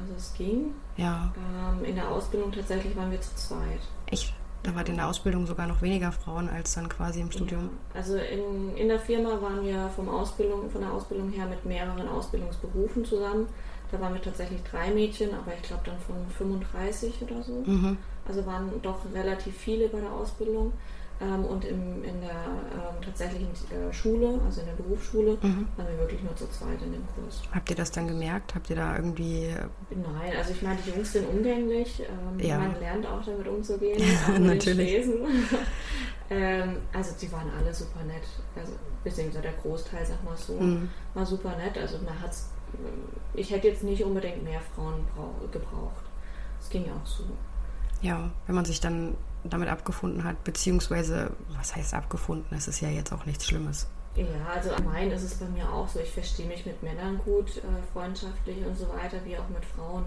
[0.00, 0.74] also es ging.
[0.96, 1.32] Ja.
[1.36, 3.80] Ähm, in der Ausbildung tatsächlich waren wir zu zweit.
[4.06, 4.32] Echt?
[4.62, 7.64] Da war in der Ausbildung sogar noch weniger Frauen als dann quasi im Studium.
[7.64, 8.00] Ja.
[8.00, 12.08] Also in, in der Firma waren wir vom Ausbildung, von der Ausbildung her mit mehreren
[12.08, 13.46] Ausbildungsberufen zusammen.
[13.92, 17.62] Da waren wir tatsächlich drei Mädchen, aber ich glaube dann von 35 oder so.
[17.66, 17.98] Mhm.
[18.26, 20.72] Also waren doch relativ viele bei der Ausbildung.
[21.20, 25.68] Ähm, und im, in der ähm, tatsächlichen äh, Schule, also in der Berufsschule, mhm.
[25.76, 27.42] waren wir wirklich nur zu zweit in dem Kurs.
[27.52, 28.54] Habt ihr das dann gemerkt?
[28.54, 29.54] Habt ihr da irgendwie.
[29.90, 32.00] Nein, also ich meine, die Jungs sind umgänglich.
[32.00, 32.58] Ähm, ja.
[32.58, 34.02] Man lernt auch damit umzugehen.
[34.04, 35.06] Ja, natürlich.
[36.30, 38.24] ähm, also die waren alle super nett.
[38.56, 38.72] Also,
[39.02, 40.88] beziehungsweise der Großteil, sag mal so, mhm.
[41.14, 41.78] war super nett.
[41.78, 42.50] Also man hat's,
[43.34, 45.06] ich hätte jetzt nicht unbedingt mehr Frauen
[45.52, 46.04] gebraucht.
[46.60, 47.24] Es ging auch so.
[48.02, 52.56] Ja, wenn man sich dann damit abgefunden hat, beziehungsweise, was heißt abgefunden?
[52.56, 53.86] Es ist ja jetzt auch nichts Schlimmes.
[54.16, 55.98] Ja, also allgemein ist es bei mir auch so.
[55.98, 60.04] Ich verstehe mich mit Männern gut, äh, freundschaftlich und so weiter, wie auch mit Frauen.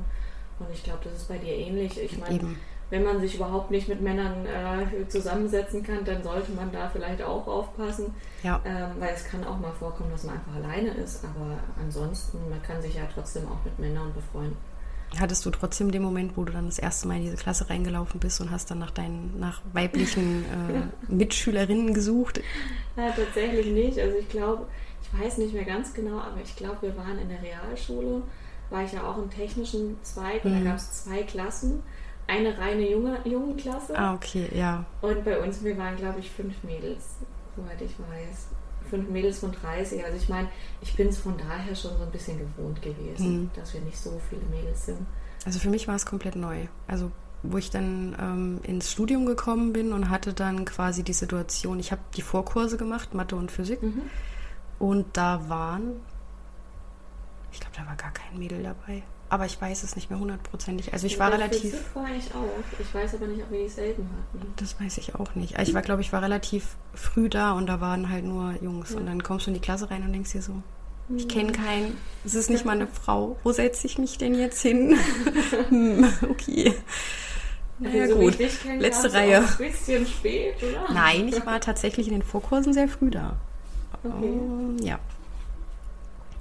[0.59, 1.99] Und ich glaube, das ist bei dir ähnlich.
[2.01, 2.55] Ich meine,
[2.89, 7.21] wenn man sich überhaupt nicht mit Männern äh, zusammensetzen kann, dann sollte man da vielleicht
[7.21, 8.13] auch aufpassen.
[8.43, 8.61] Ja.
[8.65, 11.23] Ähm, weil es kann auch mal vorkommen, dass man einfach alleine ist.
[11.25, 14.57] Aber ansonsten, man kann sich ja trotzdem auch mit Männern befreunden.
[15.19, 18.19] Hattest du trotzdem den Moment, wo du dann das erste Mal in diese Klasse reingelaufen
[18.19, 22.41] bist und hast dann nach deinen nach weiblichen äh, Mitschülerinnen gesucht?
[22.95, 23.99] Ja, tatsächlich nicht.
[23.99, 24.67] Also ich glaube,
[25.01, 28.21] ich weiß nicht mehr ganz genau, aber ich glaube, wir waren in der Realschule,
[28.69, 30.63] war ich ja auch im technischen Zweig und mhm.
[30.63, 31.83] da gab es zwei Klassen.
[32.27, 33.97] Eine reine junge, junge Klasse.
[33.97, 34.83] Ah, okay, ja.
[35.01, 37.15] Und bei uns, wir waren, glaube ich, fünf Mädels,
[37.55, 38.56] soweit ich weiß
[38.87, 40.03] fünf Mädels von 30.
[40.03, 40.49] Also ich meine,
[40.81, 43.49] ich bin es von daher schon so ein bisschen gewohnt gewesen, mhm.
[43.55, 45.05] dass wir nicht so viele Mädels sind.
[45.45, 46.67] Also für mich war es komplett neu.
[46.87, 47.11] Also
[47.43, 51.91] wo ich dann ähm, ins Studium gekommen bin und hatte dann quasi die Situation, ich
[51.91, 53.81] habe die Vorkurse gemacht, Mathe und Physik.
[53.83, 54.01] Mhm.
[54.79, 56.01] Und da waren,
[57.51, 59.03] ich glaube, da war gar kein Mädel dabei.
[59.29, 60.93] Aber ich weiß es nicht mehr hundertprozentig.
[60.93, 61.73] Also ich war Bei relativ.
[61.93, 62.79] War ich auch.
[62.79, 64.53] Ich weiß aber nicht, ob wir dieselben hatten.
[64.55, 65.59] Das weiß ich auch nicht.
[65.59, 68.91] Ich war, glaube ich, war relativ früh da und da waren halt nur Jungs.
[68.91, 68.97] Ja.
[68.97, 70.53] Und dann kommst du in die Klasse rein und denkst dir so,
[71.15, 71.27] ich Mhm.
[71.29, 73.37] kenne keinen, es ist nicht mal eine Frau.
[73.43, 74.97] Wo setze ich mich denn jetzt hin?
[75.69, 76.73] Hm, okay.
[77.79, 78.37] Naja, Also, gut.
[78.37, 79.39] kenne, Letzte Reihe.
[79.39, 80.93] Ein bisschen spät, oder?
[80.93, 83.35] Nein, ich war tatsächlich in den Vorkursen sehr früh da.
[84.03, 84.15] Okay.
[84.39, 84.99] Oh, ja.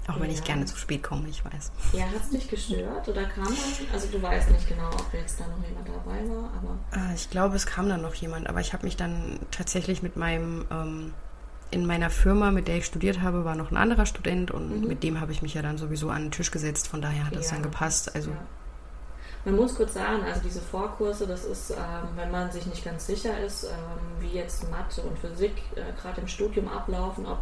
[0.09, 0.45] Auch wenn ich Ja.
[0.45, 1.73] gerne zu spät komme, ich weiß.
[1.93, 3.55] Ja, hat es dich gestört oder kam man?
[3.93, 7.31] Also du weißt nicht genau, ob jetzt da noch jemand dabei war, aber Äh, Ich
[7.31, 11.15] glaube, es kam dann noch jemand, aber ich habe mich dann tatsächlich mit meinem, ähm,
[11.73, 14.89] in meiner Firma, mit der ich studiert habe, war noch ein anderer Student und Mhm.
[14.89, 17.35] mit dem habe ich mich ja dann sowieso an den Tisch gesetzt, von daher hat
[17.35, 18.15] das Ja, dann gepasst.
[18.15, 18.37] Also Ja.
[19.45, 21.77] Man muss kurz sagen, also diese Vorkurse, das ist, ähm,
[22.17, 23.71] wenn man sich nicht ganz sicher ist, ähm,
[24.21, 27.39] wie jetzt Mathe und Physik äh, gerade im Studium ablaufen, ob,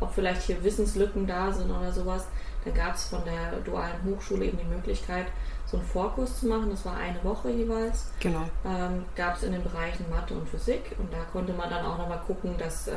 [0.00, 2.26] ob vielleicht hier Wissenslücken da sind oder sowas,
[2.64, 5.26] dann gab es von der dualen Hochschule eben die Möglichkeit,
[5.66, 6.70] so einen Vorkurs zu machen.
[6.70, 8.10] Das war eine Woche jeweils.
[8.20, 8.42] genau.
[8.64, 11.98] ähm, gab es in den Bereichen Mathe und Physik und da konnte man dann auch
[11.98, 12.94] nochmal gucken, dass, äh,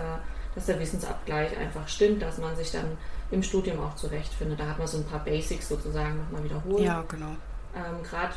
[0.56, 2.98] dass der Wissensabgleich einfach stimmt, dass man sich dann
[3.32, 4.60] im Studium auch zurechtfindet.
[4.60, 6.84] Da hat man so ein paar Basics sozusagen nochmal wiederholt.
[6.84, 7.36] Ja, genau.
[7.76, 8.34] Ähm, Gerade,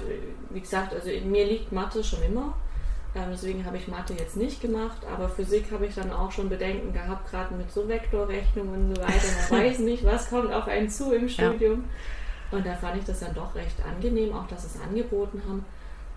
[0.51, 2.55] wie gesagt, also in mir liegt Mathe schon immer.
[3.15, 6.49] Ähm, deswegen habe ich Mathe jetzt nicht gemacht, aber Physik habe ich dann auch schon
[6.49, 9.27] Bedenken gehabt, gerade mit so Vektorrechnung und so weiter.
[9.51, 11.49] Man weiß nicht, was kommt auf einen zu im Ja.
[11.51, 11.85] Studium.
[12.51, 15.65] Und da fand ich das dann doch recht angenehm, auch dass sie es angeboten haben.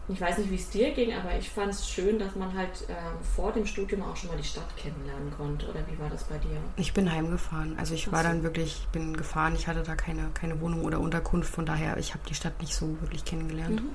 [0.07, 2.85] Ich weiß nicht, wie es dir ging, aber ich fand es schön, dass man halt
[2.87, 2.95] ähm,
[3.35, 5.67] vor dem Studium auch schon mal die Stadt kennenlernen konnte.
[5.67, 6.57] Oder wie war das bei dir?
[6.77, 7.75] Ich bin heimgefahren.
[7.79, 8.27] Also ich Ach war so.
[8.29, 11.97] dann wirklich, ich bin gefahren, ich hatte da keine, keine Wohnung oder Unterkunft, von daher,
[11.97, 13.81] ich habe die Stadt nicht so wirklich kennengelernt.
[13.81, 13.89] Mhm.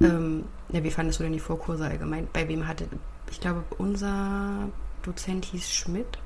[0.00, 2.28] Ähm, ja, wie fandest du denn die Vorkurse allgemein?
[2.32, 2.86] Bei wem hatte,
[3.30, 4.68] ich glaube, unser
[5.02, 6.18] Dozent hieß Schmidt.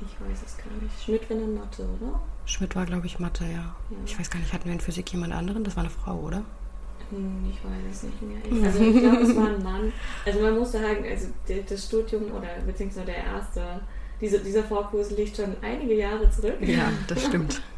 [0.00, 1.04] Ich weiß es gar nicht.
[1.04, 2.20] Schmidt, wenn in Mathe, oder?
[2.44, 3.50] Schmidt war, glaube ich, Mathe, ja.
[3.50, 3.74] Ja.
[4.04, 5.62] Ich weiß gar nicht, hatten wir in Physik jemand anderen?
[5.62, 6.42] Das war eine Frau, oder?
[7.10, 8.64] Hm, Ich weiß es nicht mehr.
[8.66, 9.92] Also ich glaube, es war ein Mann.
[10.26, 11.28] Also man muss sagen, also
[11.68, 13.80] das Studium oder beziehungsweise der erste,
[14.20, 16.56] diese, dieser Vorkurs liegt schon einige Jahre zurück.
[16.60, 17.62] Ja, das stimmt.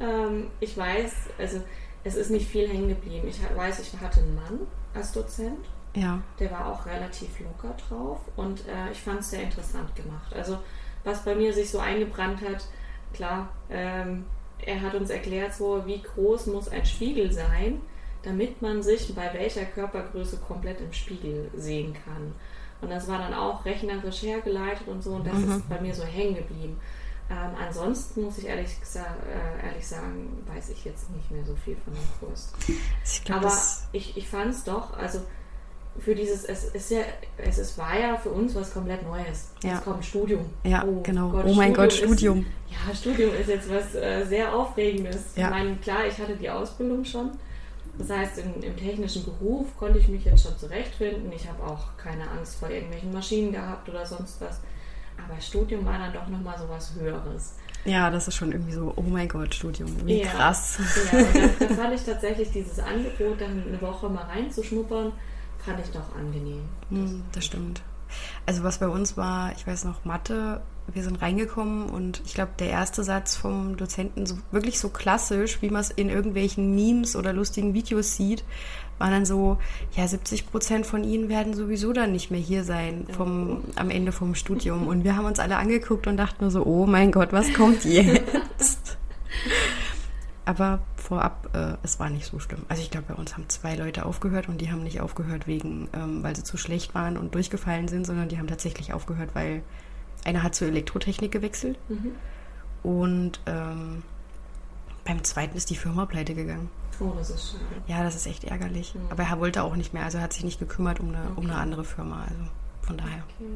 [0.00, 1.60] Ähm, ich weiß, also
[2.04, 3.28] es ist nicht viel hängen geblieben.
[3.28, 4.60] Ich weiß, ich hatte einen Mann
[4.94, 5.66] als Dozent.
[5.94, 10.32] Ja, Der war auch relativ locker drauf und äh, ich fand es sehr interessant gemacht.
[10.34, 10.58] Also
[11.02, 12.64] was bei mir sich so eingebrannt hat,
[13.12, 14.24] klar, ähm,
[14.64, 17.80] er hat uns erklärt, so wie groß muss ein Spiegel sein,
[18.22, 22.34] damit man sich bei welcher Körpergröße komplett im Spiegel sehen kann.
[22.82, 25.50] Und das war dann auch rechnerisch hergeleitet und so und das Mhm.
[25.52, 26.78] ist bei mir so hängen geblieben.
[27.30, 31.76] Ähm, ansonsten muss ich ehrlich, äh, ehrlich sagen, weiß ich jetzt nicht mehr so viel
[31.84, 32.52] von dem Kurs.
[33.04, 33.56] ich glaube, Aber
[33.92, 35.20] ich, ich fand es doch, also
[35.98, 37.02] für dieses, es ist ja,
[37.36, 39.50] es ist, war ja für uns was komplett Neues.
[39.62, 39.74] Ja.
[39.74, 40.44] Jetzt kommt Studium.
[40.64, 41.32] Ja, genau.
[41.44, 42.40] oh mein Gott, Studium.
[42.40, 45.36] Ist, ja, Studium ist jetzt was äh, sehr Aufregendes.
[45.36, 45.46] Ja.
[45.46, 47.30] Ich meine, klar, ich hatte die Ausbildung schon.
[47.98, 51.30] Das heißt, in, im technischen Beruf konnte ich mich jetzt schon zurechtfinden.
[51.32, 54.60] Ich habe auch keine Angst vor irgendwelchen Maschinen gehabt oder sonst was.
[55.28, 57.54] Aber Studium war dann doch nochmal so was Höheres.
[57.84, 59.88] Ja, das ist schon irgendwie so, oh mein Gott, Studium.
[60.06, 60.28] Wie Ja.
[60.28, 60.78] krass.
[61.12, 65.12] Ja, und da, da fand ich tatsächlich dieses Angebot, dann eine Woche mal reinzuschnuppern,
[65.64, 66.62] fand ich doch angenehm.
[66.90, 67.82] Hm, das stimmt.
[68.44, 70.60] Also was bei uns war, ich weiß noch, Mathe,
[70.92, 75.62] wir sind reingekommen und ich glaube, der erste Satz vom Dozenten, so wirklich so klassisch,
[75.62, 78.44] wie man es in irgendwelchen Memes oder lustigen Videos sieht,
[79.00, 79.58] war dann so,
[79.96, 84.12] ja, 70 Prozent von ihnen werden sowieso dann nicht mehr hier sein vom, am Ende
[84.12, 84.86] vom Studium.
[84.86, 87.84] Und wir haben uns alle angeguckt und dachten nur so, oh mein Gott, was kommt
[87.84, 88.98] jetzt?
[90.44, 92.60] Aber vorab, äh, es war nicht so schlimm.
[92.68, 95.88] Also ich glaube, bei uns haben zwei Leute aufgehört und die haben nicht aufgehört wegen,
[95.92, 99.62] ähm, weil sie zu schlecht waren und durchgefallen sind, sondern die haben tatsächlich aufgehört, weil
[100.24, 102.12] einer hat zur Elektrotechnik gewechselt Mhm.
[102.82, 104.02] und ähm,
[105.04, 106.68] beim zweiten ist die Firma pleite gegangen.
[107.00, 107.64] Oh, das ist schade.
[107.86, 108.94] Ja, das ist echt ärgerlich.
[108.94, 109.00] Mhm.
[109.10, 111.38] Aber er wollte auch nicht mehr, also er hat sich nicht gekümmert um eine, um
[111.38, 111.46] Okay.
[111.46, 112.22] eine andere Firma.
[112.22, 112.34] Also
[112.82, 113.50] von daher, Okay.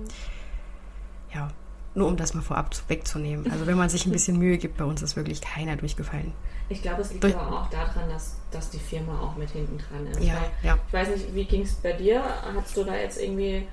[1.34, 1.48] ja.
[1.96, 3.48] Nur um das mal vorab wegzunehmen.
[3.52, 6.32] Also wenn man sich ein bisschen Mühe gibt, bei uns ist wirklich keiner durchgefallen.
[6.68, 9.78] Ich glaube, es liegt Durch- aber auch daran, dass, dass die Firma auch mit hinten
[9.78, 10.20] dran ist.
[10.20, 10.78] Ja, Weil, ja.
[10.88, 12.20] ich weiß nicht, wie ging es bei dir?
[12.52, 13.68] Hattest du da jetzt irgendwie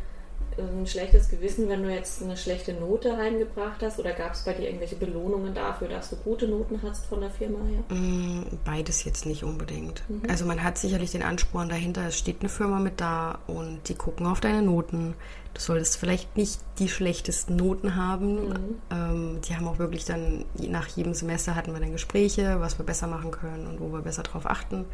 [0.57, 3.99] ein schlechtes Gewissen, wenn du jetzt eine schlechte Note reingebracht hast?
[3.99, 7.29] Oder gab es bei dir irgendwelche Belohnungen dafür, dass du gute Noten hast von der
[7.29, 7.97] Firma her?
[7.97, 10.03] Mm, Beides jetzt nicht unbedingt.
[10.09, 10.23] Mhm.
[10.29, 13.95] Also man hat sicherlich den Ansporn dahinter, es steht eine Firma mit da und die
[13.95, 15.15] gucken auf deine Noten.
[15.53, 18.49] Du solltest vielleicht nicht die schlechtesten Noten haben.
[18.49, 18.75] Mhm.
[18.91, 22.85] Ähm, die haben auch wirklich dann, nach jedem Semester hatten wir dann Gespräche, was wir
[22.85, 24.85] besser machen können und wo wir besser drauf achten.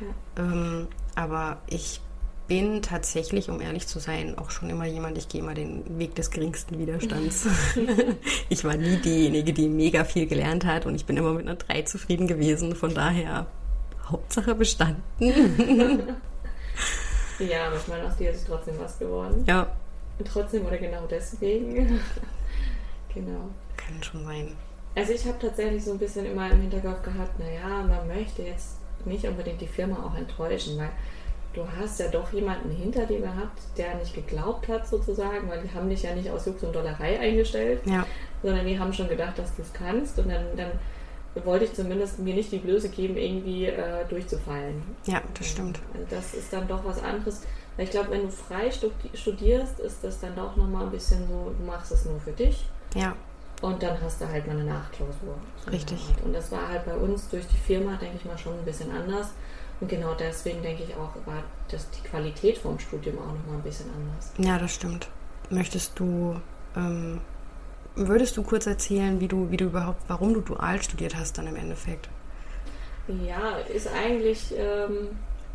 [0.00, 0.42] Ja.
[0.42, 2.00] Ähm, aber ich
[2.48, 6.14] bin tatsächlich, um ehrlich zu sein, auch schon immer jemand, ich gehe immer den Weg
[6.14, 7.46] des geringsten Widerstands.
[8.48, 11.56] ich war nie diejenige, die mega viel gelernt hat und ich bin immer mit einer
[11.56, 12.76] 3 zufrieden gewesen.
[12.76, 13.46] Von daher,
[14.04, 15.02] Hauptsache bestanden.
[17.38, 19.44] ja, meine, aus dir ist trotzdem was geworden.
[19.46, 19.66] Ja.
[20.18, 22.00] Und trotzdem oder genau deswegen.
[23.14, 23.50] genau.
[23.76, 24.56] Kann schon sein.
[24.94, 28.76] Also ich habe tatsächlich so ein bisschen immer im Hinterkopf gehabt, naja, man möchte jetzt
[29.04, 30.90] nicht unbedingt die Firma auch enttäuschen, weil
[31.56, 35.72] du hast ja doch jemanden hinter dir gehabt, der nicht geglaubt hat sozusagen, weil die
[35.72, 38.06] haben dich ja nicht aus Jux und Dollerei eingestellt, ja.
[38.42, 40.70] sondern die haben schon gedacht, dass du es kannst und dann, dann
[41.44, 44.82] wollte ich zumindest mir nicht die Blöße geben, irgendwie äh, durchzufallen.
[45.06, 45.80] Ja, das stimmt.
[45.92, 47.42] Also das ist dann doch was anderes.
[47.76, 48.70] Weil ich glaube, wenn du frei
[49.14, 52.64] studierst, ist das dann doch nochmal ein bisschen so, du machst es nur für dich.
[52.94, 53.14] Ja.
[53.60, 55.36] Und dann hast du halt mal eine Nachklausur.
[55.70, 55.98] Richtig.
[56.24, 58.90] Und das war halt bei uns durch die Firma, denke ich mal, schon ein bisschen
[58.90, 59.30] anders.
[59.80, 63.62] Und genau deswegen denke ich auch, war das die Qualität vom Studium auch nochmal ein
[63.62, 64.32] bisschen anders.
[64.38, 65.08] Ja, das stimmt.
[65.50, 66.40] Möchtest du,
[66.74, 67.20] ähm,
[67.94, 71.46] würdest du kurz erzählen, wie du, wie du überhaupt, warum du dual studiert hast dann
[71.46, 72.08] im Endeffekt?
[73.08, 75.08] Ja, ist eigentlich ähm,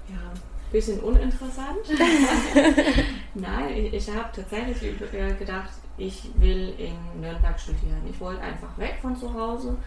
[0.08, 1.80] ja, ein bisschen uninteressant.
[3.34, 5.00] Nein, ich, ich habe tatsächlich
[5.40, 5.72] gedacht,
[6.02, 8.02] ich will in Nürnberg studieren.
[8.10, 9.78] Ich wollte einfach weg von zu Hause.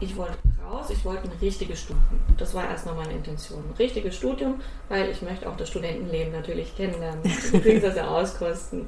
[0.00, 2.20] Ich wollte raus, ich wollte ein richtiges Studium.
[2.36, 3.60] Das war erstmal meine Intention.
[3.60, 8.86] Ein richtiges Studium, weil ich möchte auch das Studentenleben natürlich kennenlernen, beziehungsweise auskosten.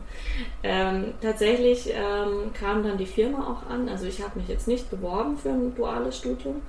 [0.62, 3.88] Ähm, tatsächlich ähm, kam dann die Firma auch an.
[3.88, 6.60] Also ich habe mich jetzt nicht beworben für ein duales Studium,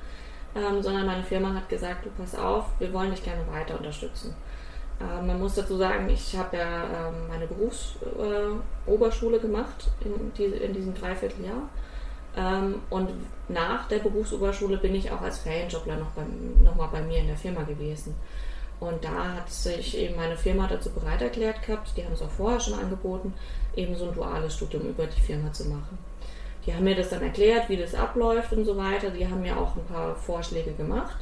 [0.56, 4.34] ähm, sondern meine Firma hat gesagt, du pass auf, wir wollen dich gerne weiter unterstützen.
[5.02, 10.46] Ähm, man muss dazu sagen, ich habe ja ähm, meine Berufsoberschule äh, gemacht in, die,
[10.46, 11.70] in diesem Dreivierteljahr.
[12.38, 13.10] Ähm, und
[13.50, 17.38] nach der Berufsoberschule bin ich auch als Ferienjobler noch, beim, noch bei mir in der
[17.38, 18.16] Firma gewesen.
[18.80, 22.30] Und da hat sich eben meine Firma dazu bereit erklärt gehabt, die haben es auch
[22.30, 23.34] vorher schon angeboten,
[23.76, 25.98] eben so ein duales Studium über die Firma zu machen.
[26.66, 29.12] Die haben mir das dann erklärt, wie das abläuft und so weiter.
[29.12, 31.16] Die haben mir auch ein paar Vorschläge gemacht.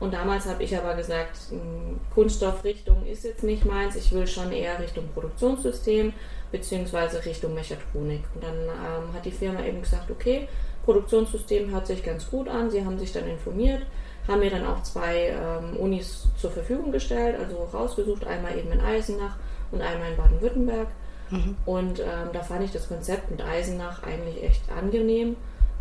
[0.00, 4.50] Und damals habe ich aber gesagt, hm, Kunststoffrichtung ist jetzt nicht meins, ich will schon
[4.50, 6.14] eher Richtung Produktionssystem
[6.50, 8.22] beziehungsweise Richtung Mechatronik.
[8.34, 10.48] Und dann ähm, hat die Firma eben gesagt, okay,
[10.84, 12.70] Produktionssystem hört sich ganz gut an.
[12.70, 13.82] Sie haben sich dann informiert,
[14.26, 18.80] haben mir dann auch zwei ähm, Unis zur Verfügung gestellt, also rausgesucht, einmal eben in
[18.80, 19.36] Eisenach
[19.70, 20.88] und einmal in Baden-Württemberg.
[21.30, 21.56] Mhm.
[21.66, 25.36] Und ähm, da fand ich das Konzept mit Eisenach eigentlich echt angenehm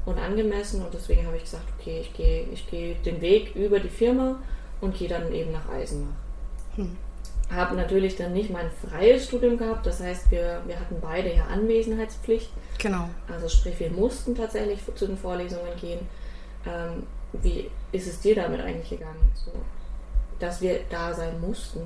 [0.10, 3.80] und angemessen und deswegen habe ich gesagt, okay, ich gehe ich geh den Weg über
[3.80, 4.42] die Firma
[4.82, 6.14] und gehe dann eben nach Eisenach.
[6.76, 6.98] Hm.
[7.50, 11.46] Habe natürlich dann nicht mein freies Studium gehabt, das heißt, wir, wir hatten beide ja
[11.46, 12.52] Anwesenheitspflicht.
[12.78, 13.10] Genau.
[13.28, 16.00] Also sprich, wir mussten tatsächlich zu den Vorlesungen gehen.
[16.66, 19.32] Ähm, wie ist es dir damit eigentlich gegangen?
[19.34, 19.52] So,
[20.40, 21.82] dass wir da sein mussten?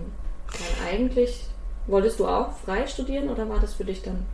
[0.48, 1.46] Weil eigentlich
[1.88, 4.26] wolltest du auch frei studieren oder war das für dich dann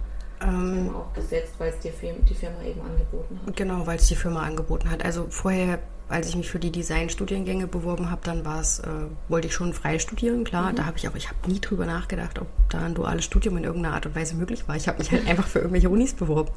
[0.41, 3.55] ähm, auch gesetzt, weil es dir die Firma eben angeboten hat.
[3.55, 5.03] Genau, weil es die Firma angeboten hat.
[5.03, 8.87] Also vorher, als ich mich für die Designstudiengänge beworben habe, dann war es, äh,
[9.27, 10.71] wollte ich schon frei studieren, klar.
[10.71, 10.75] Mhm.
[10.77, 13.65] Da habe ich auch, ich habe nie drüber nachgedacht, ob da ein duales Studium in
[13.65, 14.75] irgendeiner Art und Weise möglich war.
[14.75, 16.51] Ich habe mich halt einfach für irgendwelche Unis beworben.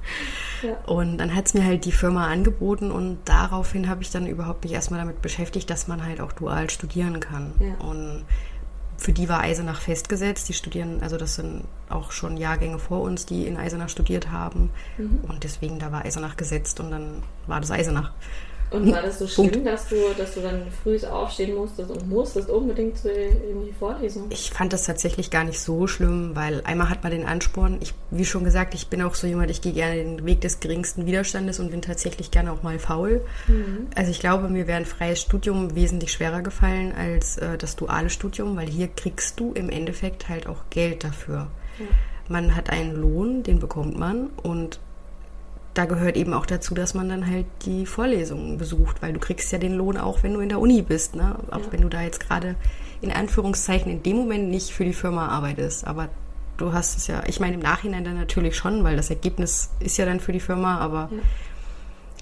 [0.63, 0.77] Ja.
[0.87, 4.65] Und dann hat es mir halt die Firma angeboten und daraufhin habe ich dann überhaupt
[4.65, 7.53] mich erstmal damit beschäftigt, dass man halt auch dual studieren kann.
[7.59, 7.85] Ja.
[7.85, 8.25] Und
[8.97, 10.49] für die war Eisenach festgesetzt.
[10.49, 11.65] Die studieren, also das sind
[11.95, 14.71] auch schon Jahrgänge vor uns, die in Eisenach studiert haben.
[14.99, 15.21] Mhm.
[15.29, 18.13] Und deswegen, da war Eisenach gesetzt und dann war das Eisenach.
[18.73, 22.49] Und war das so schlimm, dass du, dass du dann früh aufstehen musstest und musstest
[22.49, 24.27] unbedingt in die Vorlesung?
[24.31, 27.79] Ich fand das tatsächlich gar nicht so schlimm, weil einmal hat man den Ansporn.
[27.81, 30.61] Ich, wie schon gesagt, ich bin auch so jemand, ich gehe gerne den Weg des
[30.61, 33.23] geringsten Widerstandes und bin tatsächlich gerne auch mal faul.
[33.47, 33.89] Mhm.
[33.95, 38.11] Also ich glaube, mir wäre ein freies Studium wesentlich schwerer gefallen als äh, das duale
[38.11, 41.49] Studium, weil hier kriegst du im Endeffekt halt auch Geld dafür.
[41.79, 41.87] Ja.
[42.29, 44.81] Man hat einen Lohn, den bekommt man und
[45.75, 49.51] da gehört eben auch dazu, dass man dann halt die Vorlesungen besucht, weil du kriegst
[49.53, 51.37] ja den Lohn auch, wenn du in der Uni bist, ne?
[51.51, 51.73] Auch ja.
[51.73, 52.57] wenn du da jetzt gerade
[53.01, 55.87] in Anführungszeichen in dem Moment nicht für die Firma arbeitest.
[55.87, 56.09] Aber
[56.57, 59.97] du hast es ja, ich meine im Nachhinein dann natürlich schon, weil das Ergebnis ist
[59.97, 61.19] ja dann für die Firma, aber ja.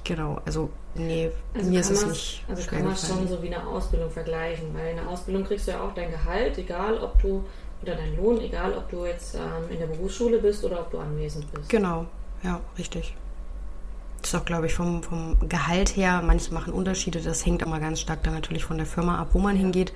[0.05, 2.45] genau, also nee, also mir ist es nicht.
[2.49, 5.73] Also kann man schon so wie eine Ausbildung vergleichen, weil in der Ausbildung kriegst du
[5.73, 7.45] ja auch dein Gehalt, egal ob du
[7.83, 10.99] oder dein Lohn, egal ob du jetzt ähm, in der Berufsschule bist oder ob du
[10.99, 11.69] anwesend bist.
[11.69, 12.07] Genau,
[12.43, 13.15] ja, richtig.
[14.21, 17.81] Das ist auch, glaube ich, vom, vom Gehalt her, manche machen Unterschiede, das hängt immer
[17.81, 19.93] ganz stark dann natürlich von der Firma ab, wo man hingeht.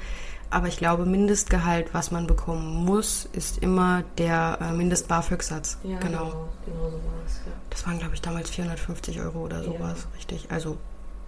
[0.50, 5.78] Aber ich glaube, Mindestgehalt, was man bekommen muss, ist immer der äh, Mindest-BAföG-Satz.
[5.82, 6.26] Ja, genau.
[6.26, 6.48] genau.
[6.64, 7.52] genau so war es, ja.
[7.70, 10.16] Das waren, glaube ich, damals 450 Euro oder sowas, ja.
[10.16, 10.46] richtig.
[10.50, 10.78] Also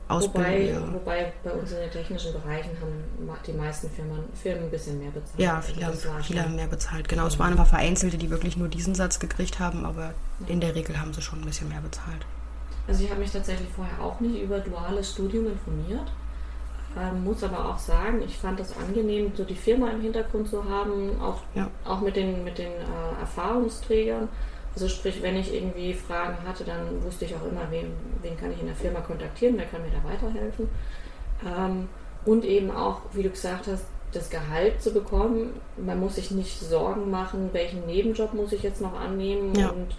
[0.09, 0.45] Ausbildung.
[0.45, 0.93] Wobei, ja.
[0.93, 5.11] wobei bei uns in den technischen Bereichen haben die meisten Firmen, Firmen ein bisschen mehr
[5.11, 5.39] bezahlt.
[5.39, 7.09] Ja, Also viele, viele haben mehr bezahlt.
[7.09, 10.13] Genau, es waren ein paar Vereinzelte, die wirklich nur diesen Satz gekriegt haben, aber
[10.47, 12.25] in der Regel haben sie schon ein bisschen mehr bezahlt.
[12.87, 16.07] Also ich habe mich tatsächlich vorher auch nicht über duales Studium informiert.
[16.99, 20.65] Ähm, muss aber auch sagen, ich fand es angenehm, so die Firma im Hintergrund zu
[20.65, 21.69] haben, auch, Ja.
[21.85, 24.29] auch mit den, mit den äh, Erfahrungsträgern.
[24.77, 28.53] Also sprich, wenn ich irgendwie Fragen hatte, dann wusste ich auch immer, wen, wen kann
[28.53, 30.69] ich in der Firma kontaktieren, wer kann mir da weiterhelfen.
[31.47, 31.89] Ähm,
[32.27, 35.61] und eben auch, wie du gesagt hast, das Gehalt zu bekommen.
[35.79, 39.71] Man muss sich nicht Sorgen machen, welchen Nebenjob muss ich jetzt noch annehmen Ja.
[39.71, 39.95] und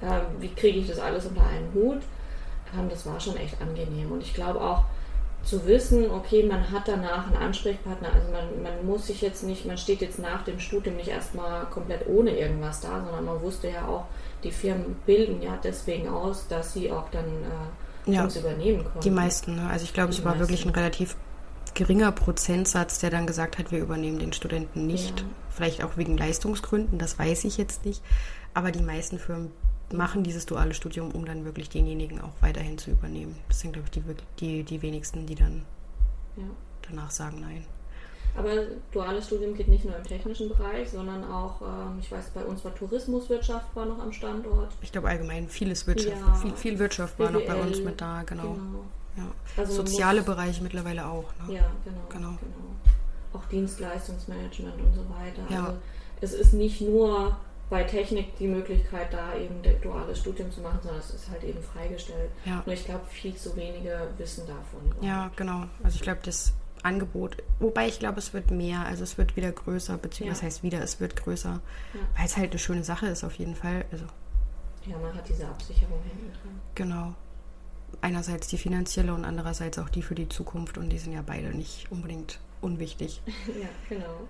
[0.00, 2.02] ähm, wie kriege ich das alles unter einen Hut.
[2.78, 4.12] Ähm, das war schon echt angenehm.
[4.12, 4.84] Und ich glaube auch
[5.42, 8.12] zu wissen, okay, man hat danach einen Ansprechpartner.
[8.12, 11.64] Also man, man muss sich jetzt nicht, man steht jetzt nach dem Studium nicht erstmal
[11.66, 14.04] komplett ohne irgendwas da, sondern man wusste ja auch,
[14.44, 17.24] die Firmen bilden ja deswegen aus, dass sie auch dann
[18.06, 18.24] äh, Ja.
[18.24, 19.00] uns übernehmen können.
[19.02, 19.68] Die meisten, ne?
[19.68, 20.78] Also ich glaube, es war wirklich ein meisten.
[20.78, 21.16] relativ
[21.74, 25.20] geringer Prozentsatz, der dann gesagt hat, wir übernehmen den Studenten nicht.
[25.20, 25.26] Ja.
[25.50, 28.02] Vielleicht auch wegen Leistungsgründen, das weiß ich jetzt nicht.
[28.54, 29.52] Aber die meisten Firmen
[29.92, 33.36] machen dieses duale Studium, um dann wirklich denjenigen auch weiterhin zu übernehmen.
[33.48, 34.02] Das sind, glaube ich, die,
[34.38, 35.62] die, die wenigsten, die dann
[36.36, 36.44] Ja.
[36.88, 37.64] danach sagen nein.
[38.36, 38.50] Aber
[38.92, 42.64] duales Studium geht nicht nur im technischen Bereich, sondern auch, ähm, ich weiß, bei uns
[42.64, 44.72] war Tourismuswirtschaft war noch am Standort.
[44.82, 46.34] Ich glaube allgemein vieles Wirtschaft, Ja.
[46.34, 48.56] viel, viel Wirtschaft war noch bei BWL, uns mit da, genau.
[49.16, 49.24] Ja.
[49.56, 51.24] Also Soziale muss- Bereiche mittlerweile auch.
[51.46, 51.54] Ne?
[51.56, 52.28] Ja, genau, Genau.
[52.28, 52.38] genau.
[53.32, 55.42] Auch Dienstleistungsmanagement und so weiter.
[55.52, 55.64] Ja.
[55.66, 55.78] Also
[56.20, 57.36] es ist nicht nur
[57.68, 61.62] bei Technik die Möglichkeit, da eben duales Studium zu machen, sondern es ist halt eben
[61.62, 62.30] freigestellt.
[62.44, 62.62] Ja.
[62.66, 64.80] Nur ich glaube, viel zu wenige wissen davon.
[65.06, 65.64] Ja, genau.
[65.82, 66.52] Also ich glaube, das
[66.84, 70.46] Angebot, wobei ich glaube, es wird mehr, also es wird wieder größer, beziehungsweise Ja.
[70.46, 71.60] heißt wieder, es wird größer,
[71.94, 72.00] Ja.
[72.16, 73.84] weil es halt eine schöne Sache ist auf jeden Fall.
[73.92, 74.04] Also
[74.86, 76.60] Ja, man hat diese Absicherung hinten dran.
[76.74, 77.14] genau.
[78.02, 81.48] Einerseits die finanzielle und andererseits auch die für die Zukunft und die sind ja beide
[81.48, 83.20] nicht unbedingt unwichtig.
[83.60, 84.28] Ja, genau.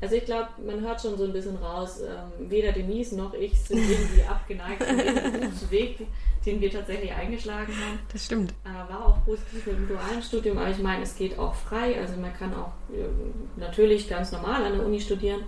[0.00, 3.58] Also ich glaube, man hört schon so ein bisschen raus, ähm, weder Denise noch ich
[3.58, 6.06] sind irgendwie abgeneigt von dem Berufsweg,
[6.44, 7.98] den wir tatsächlich eingeschlagen haben.
[8.12, 8.52] Das stimmt.
[8.64, 11.98] Äh, war auch positiv mit dem dualen Studium, aber ich meine, es geht auch frei.
[11.98, 13.06] Also man kann auch äh,
[13.56, 15.40] natürlich ganz normal an der Uni studieren.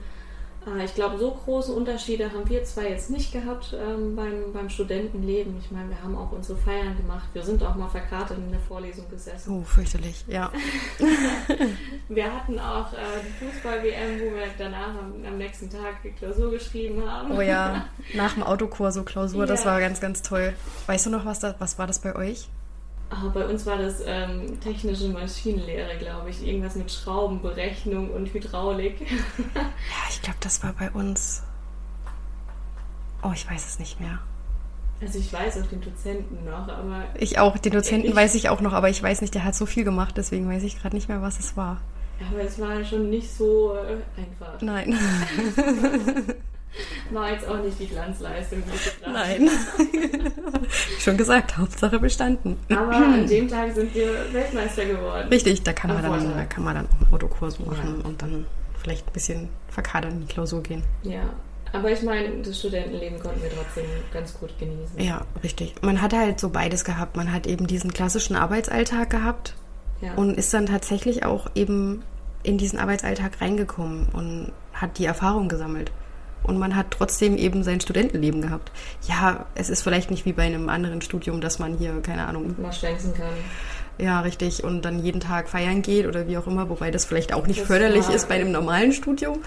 [0.67, 4.69] Äh, ich glaube, so große Unterschiede haben wir zwar jetzt nicht gehabt ähm, beim, beim
[4.69, 5.57] Studentenleben.
[5.61, 7.29] Ich meine, wir haben auch unsere Feiern gemacht.
[7.33, 9.53] Wir sind auch mal verkartet in der Vorlesung gesessen.
[9.53, 10.25] Oh, fürchterlich.
[10.29, 10.51] Ja.
[12.09, 16.51] Wir hatten auch äh, die Fußball-WM, wo wir danach am, am nächsten Tag die Klausur
[16.51, 17.37] geschrieben haben.
[17.37, 19.73] Oh ja, nach dem Autokurso Klausur, das Ja.
[19.73, 20.55] war ganz, ganz toll.
[20.87, 22.49] Weißt du noch, was, da, was war das bei euch?
[23.11, 26.47] Ah, bei uns war das ähm, technische Maschinenlehre, glaube ich.
[26.47, 29.01] Irgendwas mit Schraubenberechnung und Hydraulik.
[29.55, 29.63] Ja,
[30.11, 31.43] ich glaube, das war bei uns.
[33.23, 34.19] Oh, ich weiß es nicht mehr.
[35.01, 38.49] Also ich weiß auch den Dozenten noch, aber Ich auch, den Dozenten Ich- weiß ich
[38.49, 40.95] auch noch, aber ich weiß nicht, der hat so viel gemacht, deswegen weiß ich gerade
[40.97, 41.81] nicht mehr, was es war.
[42.31, 44.61] Aber es war schon nicht so äh, einfach.
[44.61, 44.99] Nein.
[47.11, 49.49] War jetzt auch nicht die Glanzleistung, die Nein.
[51.01, 52.57] Schon gesagt, Hauptsache bestanden.
[52.71, 55.29] Aber an dem Tag sind wir Weltmeister geworden.
[55.29, 56.37] Richtig, da kann man dann, Vorteil.
[56.37, 58.07] da kann man dann auch einen Autokurs machen Ja.
[58.09, 58.47] und dann
[58.81, 60.83] vielleicht ein bisschen verkadern in die Klausur gehen.
[61.03, 61.23] Ja,
[61.73, 65.01] aber ich meine, das Studentenleben konnten wir trotzdem ganz gut genießen.
[65.01, 65.75] Ja, richtig.
[65.83, 67.17] Man hat halt so beides gehabt.
[67.17, 69.55] Man hat eben diesen klassischen Arbeitsalltag gehabt
[70.01, 70.15] Ja.
[70.15, 72.03] und ist dann tatsächlich auch eben
[72.43, 75.91] in diesen Arbeitsalltag reingekommen und hat die Erfahrung gesammelt.
[76.45, 78.71] Und man hat trotzdem eben sein Studentenleben gehabt.
[79.07, 82.55] Ja, es ist vielleicht nicht wie bei einem anderen Studium, dass man hier, keine Ahnung,
[82.61, 83.27] mal schwänzen kann.
[83.99, 87.33] ja, richtig, und dann jeden Tag feiern geht oder wie auch immer, wobei das vielleicht
[87.35, 89.39] auch nicht Das förderlich war- ist bei einem normalen Studium.